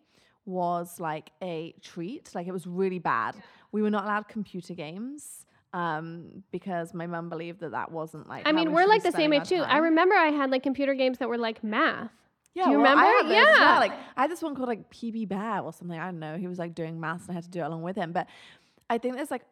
[0.48, 2.34] was like a treat.
[2.34, 3.36] Like it was really bad.
[3.72, 8.48] We were not allowed computer games um, because my mum believed that that wasn't like.
[8.48, 9.62] I mean, we we're like the same age too.
[9.62, 12.12] I remember I had like computer games that were like math.
[12.54, 13.18] Yeah, Do you well, I remember?
[13.18, 13.60] had those well.
[13.60, 13.80] Yeah.
[13.80, 16.00] Like I had this one called like PB Bear or something.
[16.00, 16.38] I don't know.
[16.38, 18.14] He was like doing maths and I had to do it along with him.
[18.14, 18.28] But
[18.90, 19.44] I think there's like,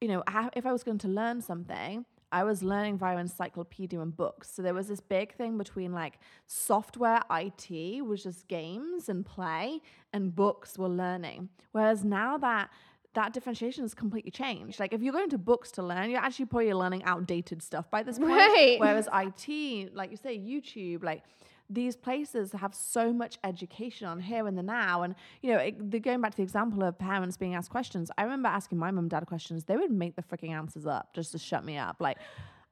[0.00, 0.22] you know,
[0.54, 4.50] if I was going to learn something, I was learning via encyclopedia and books.
[4.52, 9.80] So there was this big thing between like software IT, was just games and play,
[10.12, 11.48] and books were learning.
[11.72, 12.70] Whereas now that
[13.14, 14.78] that differentiation has completely changed.
[14.78, 18.02] Like if you're going to books to learn, you're actually probably learning outdated stuff by
[18.02, 18.32] this point.
[18.32, 18.76] Right.
[18.78, 21.22] Whereas IT, like you say, YouTube, like
[21.68, 25.02] these places have so much education on here and the now.
[25.02, 28.10] And, you know, it, the, going back to the example of parents being asked questions,
[28.16, 29.64] I remember asking my mum and dad questions.
[29.64, 31.96] They would make the freaking answers up just to shut me up.
[32.00, 32.18] Like,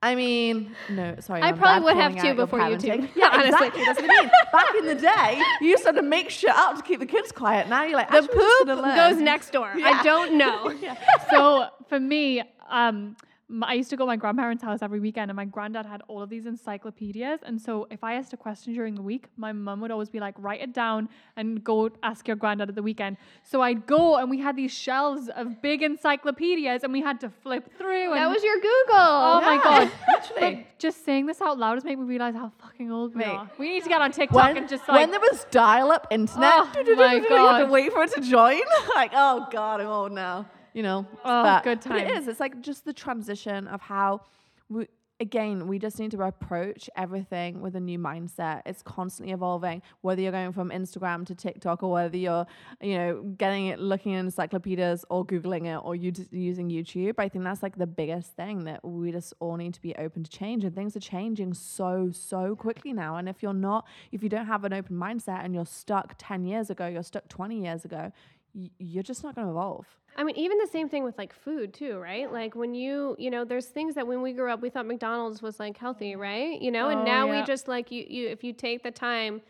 [0.03, 1.41] I mean, no, sorry.
[1.41, 3.09] I probably would have too before parenting.
[3.09, 3.69] YouTube, Yeah, honestly.
[3.69, 3.85] exactly.
[3.85, 4.31] That's what I mean.
[4.53, 7.07] Back in the day, you used to have to make shit up to keep the
[7.07, 7.69] kids quiet.
[7.71, 9.73] Now you're like, The actually, we're just poop goes next door.
[9.75, 9.99] Yeah.
[9.99, 10.75] I don't know.
[11.31, 13.17] so for me, um,
[13.63, 16.23] I used to go to my grandparents' house every weekend, and my granddad had all
[16.23, 17.41] of these encyclopedias.
[17.45, 20.19] And so, if I asked a question during the week, my mum would always be
[20.19, 24.17] like, "Write it down and go ask your granddad at the weekend." So I'd go,
[24.17, 28.15] and we had these shelves of big encyclopedias, and we had to flip through.
[28.15, 28.73] That was your Google.
[28.91, 29.91] Oh my god!
[30.09, 30.55] literally.
[30.57, 33.27] But just saying this out loud has made me realize how fucking old we Mate.
[33.29, 33.51] are.
[33.59, 36.83] We need to get on TikTok and just like when there was dial-up internet, Oh
[36.87, 37.71] you my had to God.
[37.71, 38.61] wait for it to join.
[38.95, 40.47] like, oh god, I'm old now.
[40.75, 41.07] You know.
[41.25, 42.29] Oh, but, good But it is.
[42.29, 44.20] It's like just the transition of how
[44.68, 44.89] we.
[45.20, 48.62] Again, we just need to approach everything with a new mindset.
[48.66, 49.81] It's constantly evolving.
[50.01, 52.45] Whether you're going from Instagram to TikTok, or whether you're,
[52.81, 57.14] you know, getting it, looking in encyclopedias, or googling it, or you using YouTube.
[57.18, 60.25] I think that's like the biggest thing that we just all need to be open
[60.25, 60.64] to change.
[60.64, 63.14] And things are changing so so quickly now.
[63.14, 66.45] And if you're not, if you don't have an open mindset, and you're stuck ten
[66.45, 68.11] years ago, you're stuck twenty years ago,
[68.55, 69.87] y- you're just not going to evolve.
[70.17, 72.31] I mean, even the same thing with like food too, right?
[72.33, 75.43] Like when you, you know, there's things that when we grew up, we thought McDonald's
[75.43, 76.19] was like healthy, mm.
[76.19, 76.61] right?
[76.63, 77.41] You know, and Oh, now yeah.
[77.41, 79.43] we just like you, you, if you take the time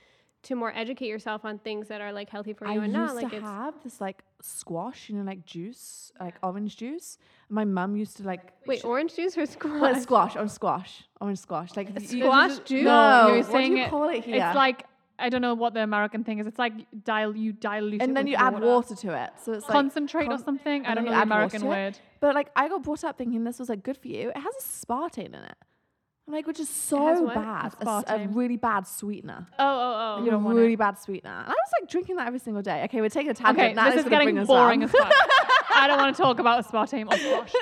[0.45, 3.15] to more educate yourself on things that are like healthy for I you and not,
[3.15, 7.17] like to it's have this like squash, you know, like juice, like orange juice.
[7.49, 9.81] My mum used to like wait, orange juice or squash?
[9.81, 12.85] well, squash, orange squash, orange squash, like you- squash juice?
[12.85, 14.37] No, you were what saying do you it- call it here?
[14.37, 14.87] It's like
[15.25, 16.47] I don't know what the American thing is.
[16.47, 19.53] It's like dil- you dilute it and then with you add water to it, so
[19.53, 20.85] it's like concentrate or something.
[20.85, 21.99] I don't know the American word.
[22.20, 24.31] But like I got brought up thinking this was like good for you.
[24.31, 25.57] It has a aspartame in it.
[26.27, 27.75] I'm like, which is so bad.
[27.81, 28.35] a, Aspartame.
[28.35, 29.47] really bad sweetener.
[29.59, 30.25] Oh, oh, oh.
[30.25, 30.79] You don't want really it.
[30.79, 31.31] bad sweetener.
[31.31, 32.85] And I was like drinking that every single day.
[32.85, 33.59] Okay, we're taking a tangent.
[33.59, 35.12] Okay, now this is getting boring as fuck.
[35.70, 37.53] I don't want to talk about aspartame or oh, squash.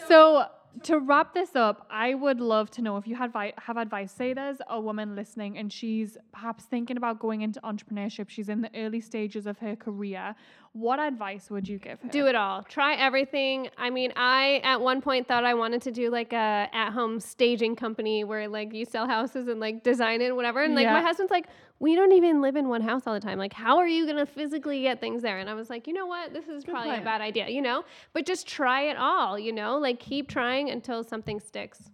[0.08, 0.44] So
[0.84, 4.12] to wrap this up, I would love to know if you had have advice.
[4.12, 8.28] Say there's a woman listening and she's perhaps thinking about going into entrepreneurship.
[8.28, 10.34] She's in the early stages of her career.
[10.72, 12.08] What advice would you give her?
[12.10, 12.62] Do it all.
[12.62, 13.70] Try everything.
[13.76, 17.74] I mean, I at one point thought I wanted to do like a at-home staging
[17.74, 20.62] company where like you sell houses and like design it and whatever.
[20.62, 21.48] And like my husband's like,
[21.80, 23.36] we don't even live in one house all the time.
[23.36, 25.38] Like, how are you gonna physically get things there?
[25.38, 26.32] And I was like, you know what?
[26.32, 27.48] This is probably a bad idea.
[27.48, 29.36] You know, but just try it all.
[29.38, 31.90] You know, like keep trying until something sticks.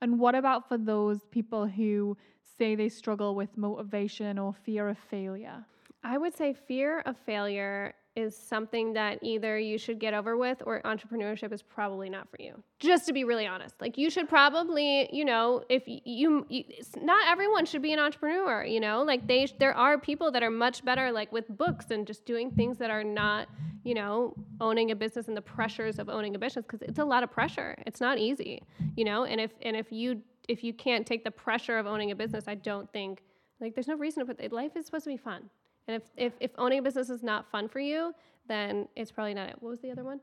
[0.00, 2.16] And what about for those people who
[2.58, 5.64] say they struggle with motivation or fear of failure?
[6.04, 10.62] I would say fear of failure is something that either you should get over with
[10.66, 12.62] or entrepreneurship is probably not for you.
[12.78, 13.74] Just to be really honest.
[13.80, 16.64] Like you should probably, you know, if you, you
[17.00, 19.02] not everyone should be an entrepreneur, you know?
[19.02, 22.50] Like they there are people that are much better like with books and just doing
[22.50, 23.48] things that are not,
[23.82, 27.04] you know, owning a business and the pressures of owning a business because it's a
[27.04, 27.74] lot of pressure.
[27.86, 28.62] It's not easy,
[28.96, 29.24] you know?
[29.24, 32.44] And if and if you if you can't take the pressure of owning a business,
[32.46, 33.22] I don't think
[33.60, 35.48] like there's no reason to put life is supposed to be fun.
[35.88, 38.14] And if, if, if owning a business is not fun for you,
[38.48, 39.56] then it's probably not it.
[39.60, 40.20] What was the other one?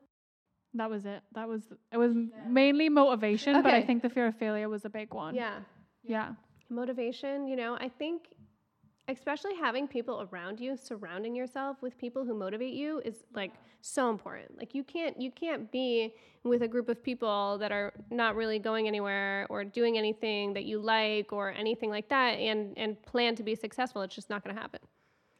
[0.73, 1.21] That was it.
[1.33, 2.13] That was it was
[2.47, 5.33] mainly motivation, but I think the fear of failure was a big one.
[5.33, 5.59] Yeah.
[6.03, 6.33] Yeah.
[6.69, 8.35] Motivation, you know, I think
[9.07, 13.51] especially having people around you, surrounding yourself with people who motivate you is like
[13.81, 14.57] so important.
[14.57, 18.59] Like you can't you can't be with a group of people that are not really
[18.59, 23.35] going anywhere or doing anything that you like or anything like that and and plan
[23.35, 24.01] to be successful.
[24.03, 24.81] It's just not going to happen.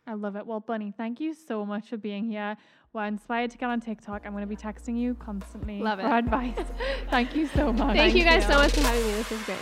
[0.10, 0.48] I love it.
[0.48, 2.58] Well, Bunny, thank you so much for being here.
[2.94, 4.24] We're inspired to get on TikTok.
[4.26, 6.26] I'm going to be texting you constantly Love for it.
[6.26, 6.58] advice.
[7.12, 7.96] thank you so much.
[7.96, 9.12] Thank you guys so much for having me.
[9.12, 9.60] This was great.